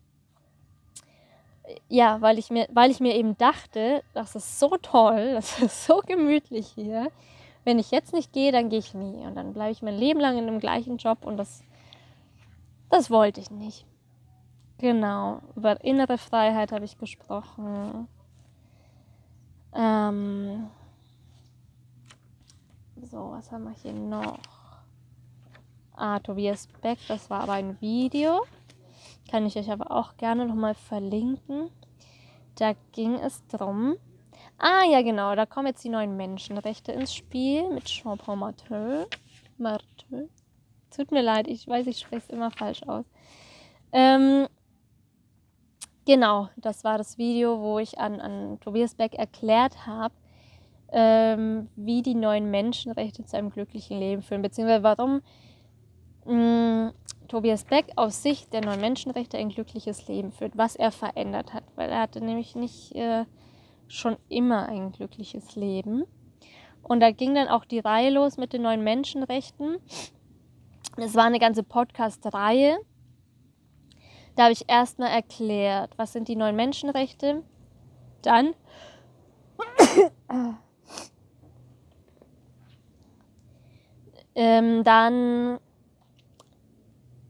ja, 1.90 2.22
weil 2.22 2.40
ich, 2.40 2.50
mir, 2.50 2.68
weil 2.72 2.90
ich 2.90 3.02
mir 3.02 3.16
eben 3.16 3.38
dachte, 3.38 4.02
das 4.16 4.36
ist 4.36 4.60
so 4.60 4.78
toll, 4.82 5.34
das 5.36 5.62
ist 5.62 5.86
so 5.86 6.00
gemütlich 6.00 6.68
hier 6.70 7.12
wenn 7.64 7.80
ich 7.80 7.92
jetzt 7.92 8.14
nicht 8.14 8.34
gehe, 8.34 8.52
dann 8.52 8.70
gehe 8.70 8.80
ich 8.80 8.94
nie. 8.94 9.26
Und 9.26 9.36
dann 9.36 9.54
bleibe 9.54 9.72
ich 9.72 9.82
mein 9.82 9.98
Leben 9.98 10.20
lang 10.20 10.38
in 10.38 10.48
dem 10.48 10.60
gleichen 10.60 10.98
Job 10.98 11.26
und 11.26 11.38
das, 11.38 11.64
das 12.90 13.10
wollte 13.10 13.40
ich 13.40 13.52
nicht. 13.52 13.86
Genau, 14.78 15.42
über 15.56 15.84
innere 15.84 16.18
Freiheit 16.18 16.72
habe 16.72 16.86
ich 16.86 16.98
gesprochen. 16.98 18.08
Ähm 19.74 20.70
so, 23.04 23.32
was 23.32 23.52
haben 23.52 23.66
wir 23.66 23.74
hier 23.74 23.94
noch? 23.94 24.40
Ah, 25.96 26.20
Tobias 26.20 26.68
Beck, 26.82 26.98
das 27.08 27.30
war 27.30 27.42
aber 27.42 27.54
ein 27.54 27.80
Video. 27.80 28.44
Kann 29.30 29.46
ich 29.46 29.56
euch 29.56 29.70
aber 29.72 29.92
auch 29.92 30.18
gerne 30.18 30.46
nochmal 30.46 30.74
verlinken. 30.74 31.70
Da 32.56 32.74
ging 32.92 33.16
es 33.16 33.46
darum, 33.48 33.98
Ah 34.64 34.84
ja, 34.88 35.02
genau, 35.02 35.34
da 35.34 35.48
kommen 35.48 35.70
jetzt 35.70 35.84
die 35.84 35.90
neuen 35.90 36.16
Menschenrechte 36.18 36.92
ins 36.92 37.16
Spiel 37.16 37.68
mit 37.72 37.86
Jean-Paul 37.86 38.36
Martin. 38.36 39.08
Martö. 39.58 40.28
Tut 40.96 41.10
mir 41.10 41.24
leid, 41.24 41.48
ich 41.48 41.68
weiß, 41.68 41.88
ich 41.88 41.98
spreche 41.98 42.22
es 42.28 42.30
immer 42.30 42.52
falsch 42.52 42.84
aus. 42.84 43.06
Ähm, 43.92 44.48
genau, 46.06 46.50
das 46.58 46.84
war 46.84 47.00
das 47.00 47.18
Video, 47.18 47.60
wo 47.60 47.80
ich 47.80 47.98
an, 47.98 48.22
an 48.22 48.60
Tobias 48.60 48.94
Beck 48.94 49.16
erklärt 49.16 49.88
habe, 49.88 50.14
ähm, 50.92 51.70
wie 51.76 52.04
die 52.04 52.14
neuen 52.14 52.52
Menschenrechte 52.52 53.26
zu 53.26 53.36
einem 53.38 53.50
glücklichen 53.50 53.98
Leben 53.98 54.22
führen, 54.22 54.44
beziehungsweise 54.44 54.84
warum 54.84 55.24
mh, 56.26 56.90
mm, 56.90 56.94
Tobias 57.30 57.64
Beck 57.64 57.88
aus 57.96 58.22
Sicht 58.22 58.54
der 58.54 58.64
neuen 58.64 58.82
Menschenrechte 58.82 59.40
ein 59.40 59.50
glückliches 59.50 60.08
Leben 60.08 60.32
führt, 60.32 60.56
was 60.56 60.76
er 60.76 60.92
verändert 60.92 61.52
hat, 61.52 61.64
weil 61.76 61.90
er 61.90 62.02
hatte 62.02 62.24
nämlich 62.24 62.54
nicht 62.54 62.94
äh, 62.94 63.26
schon 63.92 64.18
immer 64.30 64.68
ein 64.68 64.92
glückliches 64.92 65.56
Leben. 65.56 66.06
Und 66.84 67.00
da 67.00 67.12
ging 67.12 67.36
dann 67.36 67.48
auch 67.48 67.66
die 67.66 67.80
Reihe 67.80 68.10
los 68.10 68.38
mit 68.38 68.54
den 68.54 68.64
neuen 68.64 68.84
Menschenrechten. 68.84 69.78
Es 70.98 71.16
war 71.16 71.26
eine 71.26 71.40
ganze 71.40 71.64
Podcast-Reihe. 71.64 72.80
Da 74.36 74.44
habe 74.44 74.54
ich 74.54 74.70
erstmal 74.70 75.10
erklärt, 75.10 75.98
was 75.98 76.14
sind 76.14 76.28
die 76.28 76.36
neuen 76.36 76.56
Menschenrechte. 76.56 77.44
Dann 78.22 78.54
ähm, 84.36 84.84
dann, 84.84 85.60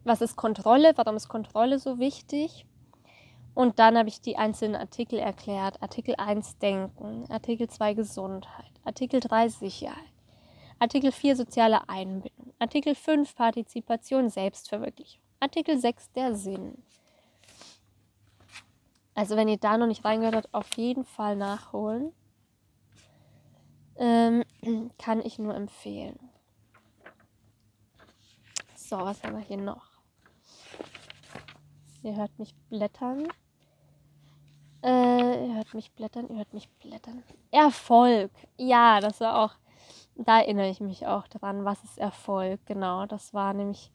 was 0.04 0.21
ist 0.21 0.36
Kontrolle? 0.36 0.93
Warum 0.95 1.15
ist 1.15 1.28
Kontrolle 1.28 1.80
so 1.80 2.00
wichtig? 2.00 2.65
Und 3.54 3.80
dann 3.80 3.98
habe 3.98 4.10
ich 4.10 4.22
die 4.22 4.38
einzelnen 4.38 4.76
Artikel 4.76 5.20
erklärt. 5.20 5.82
Artikel 5.82 6.16
1 6.18 6.58
Denken, 6.60 7.30
Artikel 7.30 7.70
2 7.70 7.94
Gesundheit, 7.96 8.72
Artikel 8.86 9.20
3 9.20 9.50
Sicherheit, 9.50 9.98
Artikel 10.80 11.12
4 11.12 11.36
soziale 11.36 11.90
Einbindung, 11.90 12.54
Artikel 12.60 12.96
5 12.96 13.36
Partizipation, 13.36 14.30
Selbstverwirklichung, 14.30 15.22
Artikel 15.40 15.78
6 15.78 16.12
der 16.14 16.36
Sinn. 16.36 16.82
Also 19.14 19.36
wenn 19.36 19.50
ihr 19.50 19.58
da 19.58 19.78
noch 19.78 19.88
nicht 19.88 20.06
reingehört 20.06 20.36
habt, 20.36 20.54
auf 20.54 20.74
jeden 20.78 21.04
Fall 21.04 21.36
nachholen. 21.36 22.14
Ähm, 23.98 24.44
kann 24.98 25.22
ich 25.22 25.38
nur 25.38 25.54
empfehlen. 25.54 26.18
So, 28.76 28.98
was 28.98 29.22
haben 29.24 29.36
wir 29.36 29.44
hier 29.44 29.58
noch? 29.58 29.92
Ihr 32.04 32.16
hört 32.16 32.38
mich 32.40 32.56
blättern. 32.70 33.28
Äh, 34.84 35.48
ihr 35.48 35.56
hört 35.56 35.74
mich 35.74 35.91
blättern, 35.91 36.28
ihr 36.30 36.38
hört 36.38 36.54
mich 36.54 36.70
blättern. 36.70 37.24
Erfolg. 37.52 38.32
Ja, 38.58 39.00
das 39.00 39.20
war 39.20 39.44
auch, 39.44 39.54
da 40.15 40.39
erinnere 40.39 40.70
ich 40.70 40.80
mich 40.80 41.06
auch 41.06 41.28
dran, 41.28 41.65
was 41.65 41.84
ist 41.84 42.00
Erfolg. 42.00 42.65
Genau, 42.65 43.06
das 43.06 43.34
war 43.34 43.54
nämlich 43.54 43.91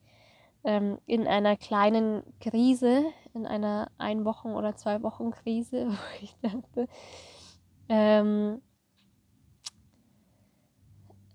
ähm, 0.65 0.99
in 1.07 1.27
einer 1.27 1.57
kleinen 1.57 2.23
Krise, 2.41 3.05
in 3.35 3.47
einer 3.47 3.91
ein 3.99 4.25
Wochen 4.25 4.49
oder 4.49 4.77
zwei 4.77 5.03
Wochen 5.03 5.31
Krise, 5.31 5.89
wo 5.91 6.23
ich 6.23 6.37
dachte, 6.41 6.89
ähm, 7.89 8.61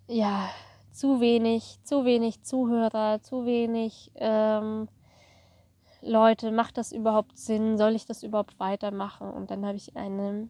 ja, 0.07 0.49
zu 0.91 1.21
wenig, 1.21 1.79
zu 1.83 2.05
wenig 2.05 2.43
Zuhörer, 2.43 3.21
zu 3.21 3.45
wenig 3.45 4.11
ähm, 4.15 4.89
Leute, 6.01 6.51
macht 6.51 6.77
das 6.77 6.91
überhaupt 6.91 7.37
Sinn? 7.37 7.77
Soll 7.77 7.95
ich 7.95 8.05
das 8.05 8.23
überhaupt 8.23 8.59
weitermachen? 8.59 9.29
Und 9.29 9.51
dann 9.51 9.65
habe 9.65 9.77
ich 9.77 9.95
eine, 9.95 10.49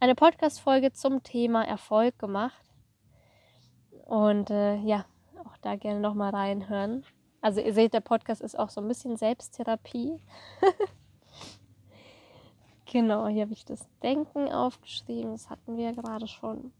eine 0.00 0.14
Podcast-Folge 0.14 0.92
zum 0.92 1.22
Thema 1.22 1.64
Erfolg 1.64 2.18
gemacht. 2.18 2.64
Und 4.06 4.50
äh, 4.50 4.76
ja, 4.76 5.04
auch 5.44 5.56
da 5.58 5.76
gerne 5.76 6.00
nochmal 6.00 6.30
reinhören. 6.30 7.04
Also 7.42 7.60
ihr 7.60 7.74
seht, 7.74 7.92
der 7.92 8.00
Podcast 8.00 8.40
ist 8.40 8.58
auch 8.58 8.70
so 8.70 8.80
ein 8.80 8.88
bisschen 8.88 9.16
Selbsttherapie. 9.16 10.22
genau, 12.86 13.28
hier 13.28 13.42
habe 13.42 13.52
ich 13.52 13.64
das 13.64 13.86
Denken 14.02 14.50
aufgeschrieben. 14.50 15.32
Das 15.32 15.50
hatten 15.50 15.76
wir 15.76 15.84
ja 15.84 15.92
gerade 15.92 16.26
schon. 16.26 16.72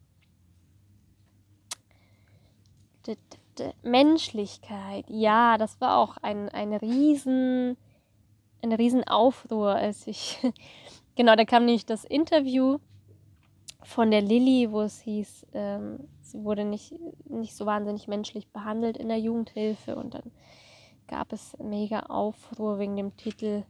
Menschlichkeit, 3.83 5.05
ja, 5.09 5.59
das 5.59 5.81
war 5.81 5.99
auch 5.99 6.17
ein, 6.19 6.49
ein 6.49 6.73
riesen, 6.73 7.77
ein 8.63 8.73
riesen 8.73 9.05
Aufruhr, 9.05 9.75
als 9.75 10.07
ich, 10.07 10.39
genau, 11.17 11.37
da 11.37 11.45
kam 11.45 11.65
nämlich 11.65 11.87
das 11.87 12.05
Interview 12.05 12.79
von 13.83 14.11
der 14.11 14.23
Lilly, 14.23 14.71
wo 14.73 14.81
es 14.83 15.01
hieß, 15.01 15.47
ähm, 15.55 16.09
sie 16.21 16.43
wurde 16.43 16.65
nicht, 16.65 16.95
nicht 17.29 17.55
so 17.55 17.67
wahnsinnig 17.67 18.09
menschlich 18.09 18.49
behandelt 18.49 18.97
in 18.97 19.09
der 19.09 19.19
Jugendhilfe 19.19 19.97
und 19.97 20.15
dann 20.15 20.31
gab 21.07 21.33
es 21.33 21.57
mega 21.59 22.01
Aufruhr 22.01 22.79
wegen 22.79 22.97
dem 22.97 23.17
Titel 23.17 23.65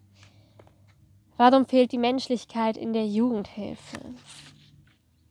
Warum 1.37 1.67
fehlt 1.67 1.93
die 1.93 1.99
Menschlichkeit 1.99 2.79
in 2.79 2.95
der 2.95 3.07
Jugendhilfe? 3.07 4.01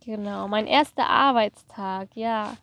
Genau, 0.01 0.47
mein 0.47 0.67
erster 0.67 1.09
Arbeitstag, 1.09 2.15
ja 2.15 2.55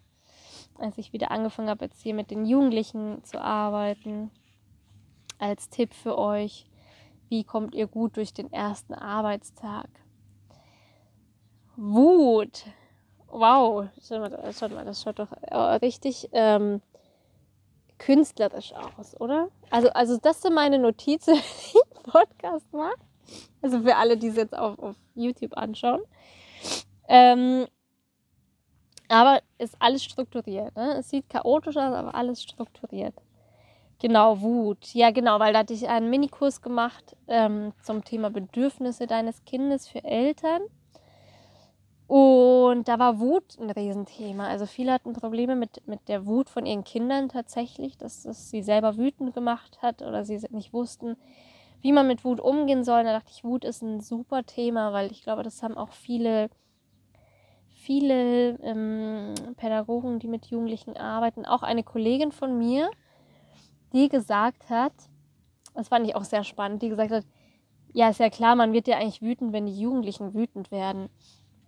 als 0.82 0.98
ich 0.98 1.12
wieder 1.12 1.30
angefangen 1.30 1.68
habe, 1.68 1.84
jetzt 1.84 2.02
hier 2.02 2.14
mit 2.14 2.30
den 2.30 2.44
Jugendlichen 2.44 3.22
zu 3.24 3.40
arbeiten. 3.40 4.30
Als 5.38 5.68
Tipp 5.68 5.94
für 5.94 6.18
euch, 6.18 6.66
wie 7.28 7.44
kommt 7.44 7.74
ihr 7.74 7.86
gut 7.86 8.16
durch 8.16 8.34
den 8.34 8.52
ersten 8.52 8.94
Arbeitstag? 8.94 9.88
Wut. 11.76 12.64
Wow, 13.28 13.86
schaut 14.06 14.20
mal, 14.20 14.52
schaut 14.52 14.72
mal 14.72 14.84
das 14.84 15.02
schaut 15.02 15.18
doch 15.18 15.32
äh, 15.40 15.56
richtig 15.56 16.28
ähm, 16.32 16.82
künstlerisch 17.98 18.74
aus, 18.74 19.18
oder? 19.18 19.48
Also, 19.70 19.88
also 19.90 20.18
das 20.18 20.42
sind 20.42 20.54
meine 20.54 20.78
Notizen, 20.78 21.34
die 21.72 21.78
ich 21.78 22.02
Podcast 22.02 22.70
mache. 22.72 22.94
Also 23.62 23.80
für 23.80 23.96
alle, 23.96 24.16
die 24.16 24.28
es 24.28 24.36
jetzt 24.36 24.56
auf, 24.56 24.78
auf 24.78 24.96
YouTube 25.14 25.56
anschauen. 25.56 26.02
Ähm, 27.08 27.66
aber 29.12 29.42
ist 29.58 29.76
alles 29.78 30.02
strukturiert. 30.02 30.74
Ne? 30.76 30.96
Es 30.98 31.10
sieht 31.10 31.28
chaotisch 31.28 31.76
aus, 31.76 31.94
aber 31.94 32.14
alles 32.14 32.42
strukturiert. 32.42 33.14
Genau, 34.00 34.40
Wut. 34.40 34.94
Ja, 34.94 35.10
genau, 35.10 35.38
weil 35.38 35.52
da 35.52 35.60
hatte 35.60 35.74
ich 35.74 35.88
einen 35.88 36.10
Minikurs 36.10 36.60
gemacht 36.60 37.16
ähm, 37.28 37.72
zum 37.82 38.02
Thema 38.04 38.30
Bedürfnisse 38.30 39.06
deines 39.06 39.44
Kindes 39.44 39.86
für 39.86 40.02
Eltern. 40.02 40.62
Und 42.08 42.88
da 42.88 42.98
war 42.98 43.20
Wut 43.20 43.58
ein 43.60 43.70
Riesenthema. 43.70 44.48
Also 44.48 44.66
viele 44.66 44.92
hatten 44.92 45.12
Probleme 45.12 45.56
mit, 45.56 45.86
mit 45.86 46.08
der 46.08 46.26
Wut 46.26 46.50
von 46.50 46.66
ihren 46.66 46.84
Kindern 46.84 47.28
tatsächlich, 47.28 47.96
dass 47.96 48.24
es 48.24 48.50
sie 48.50 48.62
selber 48.62 48.96
wütend 48.96 49.34
gemacht 49.34 49.80
hat 49.82 50.02
oder 50.02 50.24
sie 50.24 50.40
nicht 50.50 50.72
wussten, 50.72 51.16
wie 51.80 51.92
man 51.92 52.06
mit 52.06 52.24
Wut 52.24 52.40
umgehen 52.40 52.84
soll. 52.84 53.04
Da 53.04 53.12
dachte 53.12 53.30
ich, 53.32 53.44
Wut 53.44 53.64
ist 53.64 53.82
ein 53.82 54.00
super 54.00 54.42
Thema, 54.44 54.92
weil 54.92 55.10
ich 55.12 55.22
glaube, 55.22 55.42
das 55.42 55.62
haben 55.62 55.76
auch 55.76 55.92
viele 55.92 56.50
viele 57.84 58.58
ähm, 58.62 59.34
Pädagogen, 59.56 60.18
die 60.18 60.28
mit 60.28 60.46
Jugendlichen 60.46 60.96
arbeiten, 60.96 61.44
auch 61.44 61.62
eine 61.62 61.82
Kollegin 61.82 62.30
von 62.30 62.56
mir, 62.56 62.90
die 63.92 64.08
gesagt 64.08 64.70
hat, 64.70 64.92
das 65.74 65.88
fand 65.88 66.06
ich 66.06 66.14
auch 66.14 66.24
sehr 66.24 66.44
spannend, 66.44 66.82
die 66.82 66.88
gesagt 66.88 67.10
hat, 67.10 67.24
ja, 67.92 68.08
ist 68.08 68.20
ja 68.20 68.30
klar, 68.30 68.56
man 68.56 68.72
wird 68.72 68.88
ja 68.88 68.96
eigentlich 68.96 69.20
wütend, 69.20 69.52
wenn 69.52 69.66
die 69.66 69.78
Jugendlichen 69.78 70.32
wütend 70.32 70.70
werden. 70.70 71.08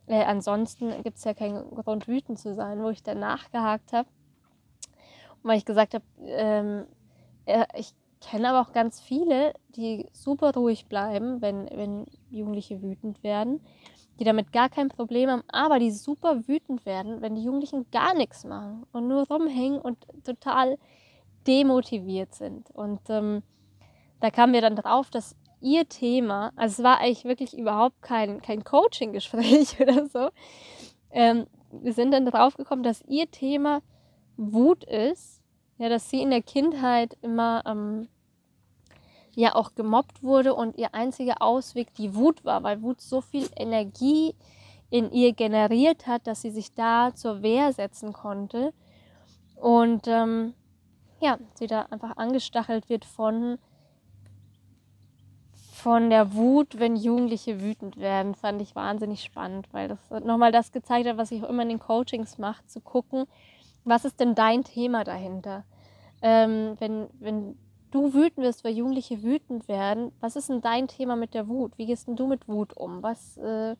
Äh, 0.06 0.24
ansonsten 0.24 1.02
gibt 1.02 1.18
es 1.18 1.24
ja 1.24 1.34
keinen 1.34 1.68
Grund, 1.70 2.06
wütend 2.06 2.38
zu 2.38 2.54
sein, 2.54 2.82
wo 2.82 2.90
ich 2.90 3.02
dann 3.02 3.18
nachgehakt 3.18 3.92
habe. 3.92 4.08
Und 5.42 5.50
weil 5.50 5.58
ich 5.58 5.64
gesagt 5.64 5.94
habe, 5.94 6.04
ähm, 6.26 6.86
äh, 7.44 7.66
ich 7.76 7.92
kenne 8.20 8.50
aber 8.50 8.60
auch 8.60 8.72
ganz 8.72 9.00
viele, 9.00 9.52
die 9.70 10.06
super 10.12 10.54
ruhig 10.54 10.86
bleiben, 10.86 11.42
wenn, 11.42 11.68
wenn 11.74 12.06
Jugendliche 12.30 12.80
wütend 12.80 13.22
werden 13.22 13.60
die 14.18 14.24
damit 14.24 14.52
gar 14.52 14.68
kein 14.68 14.88
Problem 14.88 15.30
haben, 15.30 15.42
aber 15.48 15.78
die 15.78 15.90
super 15.90 16.46
wütend 16.46 16.86
werden, 16.86 17.20
wenn 17.20 17.34
die 17.34 17.42
Jugendlichen 17.42 17.90
gar 17.90 18.14
nichts 18.14 18.44
machen 18.44 18.86
und 18.92 19.08
nur 19.08 19.26
rumhängen 19.26 19.80
und 19.80 19.98
total 20.24 20.78
demotiviert 21.46 22.34
sind. 22.34 22.70
Und 22.70 23.00
ähm, 23.08 23.42
da 24.20 24.30
kamen 24.30 24.52
wir 24.52 24.60
dann 24.60 24.76
drauf, 24.76 25.10
dass 25.10 25.36
ihr 25.60 25.88
Thema, 25.88 26.52
also 26.56 26.80
es 26.80 26.84
war 26.84 27.00
eigentlich 27.00 27.24
wirklich 27.24 27.56
überhaupt 27.56 28.02
kein, 28.02 28.40
kein 28.40 28.64
Coaching-Gespräch 28.64 29.80
oder 29.80 30.06
so. 30.06 30.28
Ähm, 31.10 31.46
wir 31.70 31.92
sind 31.92 32.12
dann 32.12 32.26
drauf 32.26 32.56
gekommen, 32.56 32.82
dass 32.82 33.02
ihr 33.08 33.30
Thema 33.30 33.80
Wut 34.36 34.84
ist, 34.84 35.42
ja, 35.78 35.88
dass 35.88 36.08
sie 36.08 36.22
in 36.22 36.30
der 36.30 36.42
Kindheit 36.42 37.16
immer 37.22 37.62
ähm, 37.66 38.08
ja 39.36 39.54
auch 39.54 39.74
gemobbt 39.74 40.22
wurde 40.22 40.54
und 40.54 40.76
ihr 40.76 40.94
einziger 40.94 41.40
Ausweg 41.40 41.94
die 41.94 42.14
Wut 42.14 42.44
war, 42.44 42.62
weil 42.62 42.82
Wut 42.82 43.00
so 43.00 43.20
viel 43.20 43.48
Energie 43.56 44.34
in 44.90 45.10
ihr 45.10 45.32
generiert 45.32 46.06
hat, 46.06 46.26
dass 46.26 46.42
sie 46.42 46.50
sich 46.50 46.74
da 46.74 47.14
zur 47.14 47.42
Wehr 47.42 47.72
setzen 47.72 48.12
konnte 48.12 48.72
und 49.56 50.06
ähm, 50.06 50.54
ja, 51.20 51.38
sie 51.54 51.66
da 51.66 51.82
einfach 51.90 52.16
angestachelt 52.16 52.88
wird 52.88 53.04
von 53.04 53.58
von 55.84 56.08
der 56.08 56.32
Wut, 56.32 56.78
wenn 56.78 56.96
Jugendliche 56.96 57.60
wütend 57.60 57.98
werden, 57.98 58.34
fand 58.34 58.62
ich 58.62 58.74
wahnsinnig 58.74 59.22
spannend, 59.22 59.68
weil 59.72 59.88
das 59.88 59.98
nochmal 60.24 60.50
das 60.50 60.72
gezeigt 60.72 61.06
hat, 61.06 61.18
was 61.18 61.30
ich 61.30 61.42
auch 61.42 61.50
immer 61.50 61.62
in 61.62 61.68
den 61.68 61.78
Coachings 61.78 62.38
mache, 62.38 62.64
zu 62.64 62.80
gucken, 62.80 63.26
Was 63.84 64.06
ist 64.06 64.18
denn 64.18 64.34
dein 64.34 64.64
Thema 64.64 65.04
dahinter? 65.04 65.64
Ähm, 66.22 66.76
wenn, 66.78 67.08
wenn 67.20 67.58
du 67.94 68.12
wütend 68.12 68.44
wirst, 68.44 68.64
weil 68.64 68.76
Jugendliche 68.76 69.22
wütend 69.22 69.68
werden, 69.68 70.10
was 70.20 70.34
ist 70.34 70.48
denn 70.48 70.60
dein 70.60 70.88
Thema 70.88 71.14
mit 71.14 71.32
der 71.32 71.46
Wut? 71.46 71.78
Wie 71.78 71.86
gehst 71.86 72.08
denn 72.08 72.16
du 72.16 72.26
mit 72.26 72.48
Wut 72.48 72.76
um? 72.76 73.02
Was, 73.04 73.36
äh, 73.36 73.76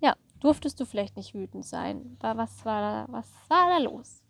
ja, 0.00 0.14
durftest 0.40 0.78
du 0.78 0.84
vielleicht 0.84 1.16
nicht 1.16 1.34
wütend 1.34 1.64
sein? 1.64 2.18
Was 2.20 2.64
war 2.66 3.06
da, 3.06 3.12
was 3.12 3.32
war 3.48 3.70
da 3.70 3.78
los? 3.78 4.20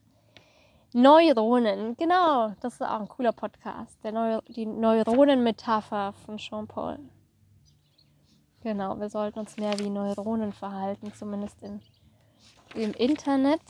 Neuronen, 0.93 1.97
genau, 1.97 2.55
das 2.61 2.75
ist 2.75 2.83
auch 2.83 3.01
ein 3.01 3.09
cooler 3.09 3.33
Podcast. 3.33 3.99
Der 4.05 4.13
Neu 4.13 4.39
die 4.47 4.67
Neuronenmetapher 4.67 6.13
von 6.25 6.37
Jean-Paul. 6.37 7.01
Genau, 8.61 9.01
wir 9.01 9.11
sollten 9.11 9.41
uns 9.41 9.57
mehr 9.57 9.77
wie 9.81 9.91
Neuronen 9.91 10.53
verhalten, 10.53 11.13
zumindest 11.13 11.61
in, 11.61 11.81
im 12.77 12.93
Internet. 12.93 13.61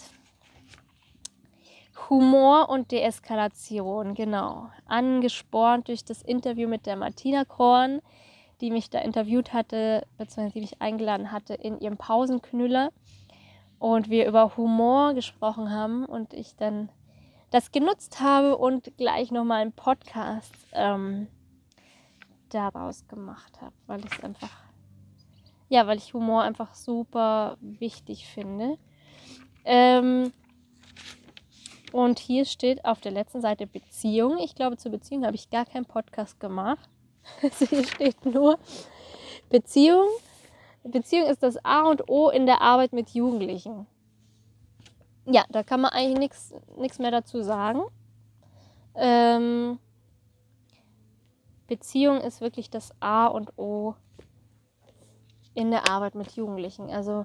Humor 2.08 2.68
und 2.68 2.90
Deeskalation, 2.90 4.14
genau. 4.14 4.70
Angespornt 4.86 5.88
durch 5.88 6.04
das 6.04 6.22
Interview 6.22 6.68
mit 6.68 6.86
der 6.86 6.96
Martina 6.96 7.44
Korn, 7.44 8.00
die 8.60 8.70
mich 8.70 8.90
da 8.90 9.00
interviewt 9.00 9.52
hatte, 9.52 10.06
beziehungsweise 10.18 10.54
die 10.54 10.60
mich 10.60 10.82
eingeladen 10.82 11.32
hatte 11.32 11.54
in 11.54 11.78
ihrem 11.80 11.96
Pausenknüller. 11.96 12.90
Und 13.78 14.08
wir 14.08 14.26
über 14.26 14.56
Humor 14.56 15.14
gesprochen 15.14 15.70
haben 15.70 16.04
und 16.06 16.32
ich 16.32 16.56
dann 16.56 16.88
das 17.50 17.70
genutzt 17.70 18.20
habe 18.20 18.56
und 18.56 18.96
gleich 18.96 19.30
nochmal 19.30 19.62
einen 19.62 19.72
Podcast 19.72 20.54
ähm, 20.72 21.28
daraus 22.48 23.06
gemacht 23.08 23.60
habe, 23.60 23.74
weil 23.86 24.04
ich 24.04 24.12
es 24.12 24.24
einfach, 24.24 24.50
ja, 25.68 25.86
weil 25.86 25.98
ich 25.98 26.14
Humor 26.14 26.42
einfach 26.42 26.74
super 26.74 27.56
wichtig 27.60 28.26
finde. 28.26 28.78
Ähm, 29.64 30.32
und 31.94 32.18
hier 32.18 32.44
steht 32.44 32.84
auf 32.84 33.00
der 33.00 33.12
letzten 33.12 33.40
Seite 33.40 33.68
Beziehung. 33.68 34.38
Ich 34.38 34.56
glaube, 34.56 34.76
zur 34.76 34.90
Beziehung 34.90 35.24
habe 35.24 35.36
ich 35.36 35.48
gar 35.48 35.64
keinen 35.64 35.86
Podcast 35.86 36.40
gemacht. 36.40 36.88
Also 37.40 37.66
hier 37.66 37.86
steht 37.86 38.26
nur 38.26 38.58
Beziehung. 39.48 40.08
Beziehung 40.82 41.28
ist 41.28 41.44
das 41.44 41.64
A 41.64 41.82
und 41.82 42.08
O 42.08 42.30
in 42.30 42.46
der 42.46 42.60
Arbeit 42.62 42.92
mit 42.92 43.10
Jugendlichen. 43.10 43.86
Ja, 45.24 45.44
da 45.50 45.62
kann 45.62 45.80
man 45.80 45.92
eigentlich 45.92 46.42
nichts 46.76 46.98
mehr 46.98 47.12
dazu 47.12 47.42
sagen. 47.42 47.82
Ähm, 48.96 49.78
Beziehung 51.68 52.20
ist 52.20 52.40
wirklich 52.40 52.70
das 52.70 52.92
A 52.98 53.28
und 53.28 53.56
O 53.56 53.94
in 55.54 55.70
der 55.70 55.88
Arbeit 55.88 56.16
mit 56.16 56.32
Jugendlichen. 56.32 56.90
Also 56.90 57.24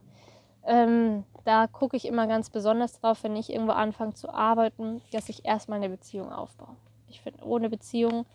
ähm, 0.63 1.25
da 1.45 1.67
gucke 1.67 1.97
ich 1.97 2.06
immer 2.06 2.28
ganz 2.28 2.49
besonders 2.49 2.99
drauf, 2.99 3.23
wenn 3.23 3.36
ich 3.36 3.52
irgendwo 3.52 3.73
anfange 3.73 4.13
zu 4.13 4.30
arbeiten, 4.30 5.02
dass 5.12 5.30
ich 5.30 5.45
erstmal 5.45 5.78
eine 5.78 5.89
Beziehung 5.89 6.32
aufbaue. 6.32 6.75
Ich 7.08 7.21
finde, 7.21 7.43
ohne 7.43 7.69
Beziehung 7.69 8.25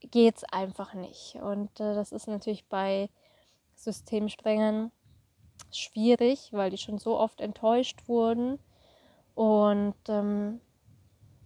geht 0.00 0.36
es 0.38 0.44
einfach 0.44 0.94
nicht. 0.94 1.36
Und 1.36 1.68
äh, 1.80 1.94
das 1.94 2.12
ist 2.12 2.28
natürlich 2.28 2.66
bei 2.66 3.08
Systemsprengern 3.74 4.90
schwierig, 5.70 6.52
weil 6.52 6.70
die 6.70 6.78
schon 6.78 6.98
so 6.98 7.18
oft 7.18 7.40
enttäuscht 7.40 8.08
wurden. 8.08 8.58
Und 9.34 9.94
ähm, 10.08 10.60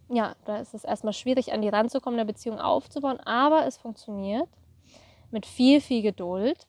ja, 0.09 0.35
da 0.45 0.57
ist 0.57 0.73
es 0.73 0.83
erstmal 0.83 1.13
schwierig, 1.13 1.53
an 1.53 1.61
die 1.61 1.69
ranzukommen, 1.69 2.19
eine 2.19 2.27
Beziehung 2.27 2.59
aufzubauen, 2.59 3.19
aber 3.21 3.65
es 3.65 3.77
funktioniert 3.77 4.49
mit 5.31 5.45
viel, 5.45 5.81
viel 5.81 6.01
Geduld. 6.01 6.67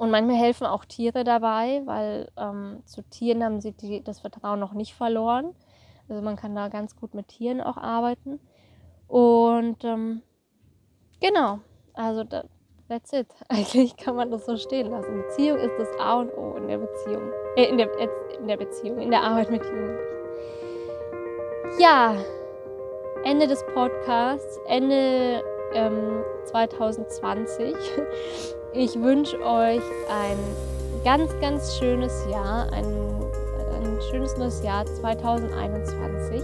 Und 0.00 0.10
manchmal 0.10 0.36
helfen 0.36 0.66
auch 0.66 0.86
Tiere 0.86 1.24
dabei, 1.24 1.82
weil 1.84 2.30
ähm, 2.38 2.80
zu 2.86 3.02
Tieren 3.02 3.44
haben 3.44 3.60
sie 3.60 3.72
die, 3.72 4.02
das 4.02 4.20
Vertrauen 4.20 4.58
noch 4.58 4.72
nicht 4.72 4.94
verloren. 4.94 5.54
Also 6.08 6.22
man 6.22 6.36
kann 6.36 6.54
da 6.54 6.68
ganz 6.68 6.96
gut 6.96 7.12
mit 7.12 7.28
Tieren 7.28 7.60
auch 7.60 7.76
arbeiten. 7.76 8.40
Und 9.08 9.84
ähm, 9.84 10.22
genau, 11.20 11.58
also 11.92 12.24
da, 12.24 12.44
that's 12.88 13.12
it. 13.12 13.26
Eigentlich 13.50 13.94
kann 13.98 14.16
man 14.16 14.30
das 14.30 14.46
so 14.46 14.56
stehen 14.56 14.90
lassen. 14.90 15.20
Beziehung 15.20 15.58
ist 15.58 15.78
das 15.78 15.90
A 16.00 16.20
und 16.20 16.32
O 16.32 16.54
in 16.56 16.66
der 16.66 16.78
Beziehung. 16.78 17.30
Äh, 17.56 17.64
in, 17.64 17.76
der, 17.76 17.90
in 18.38 18.48
der 18.48 18.56
Beziehung, 18.56 19.00
in 19.00 19.10
der 19.10 19.22
Arbeit 19.22 19.50
mit 19.50 19.62
Jugendlichen. 19.62 19.98
Ja, 21.78 22.16
Ende 23.24 23.46
des 23.46 23.62
Podcasts, 23.74 24.58
Ende 24.66 25.44
ähm, 25.74 26.24
2020. 26.46 27.74
Ich 28.72 28.94
wünsche 28.94 29.36
euch 29.44 29.82
ein 30.08 30.38
ganz, 31.04 31.32
ganz 31.40 31.76
schönes 31.76 32.12
Jahr, 32.30 32.72
ein, 32.72 32.84
ein 32.84 33.98
schönes 34.10 34.36
neues 34.36 34.62
Jahr 34.62 34.86
2021. 34.86 36.40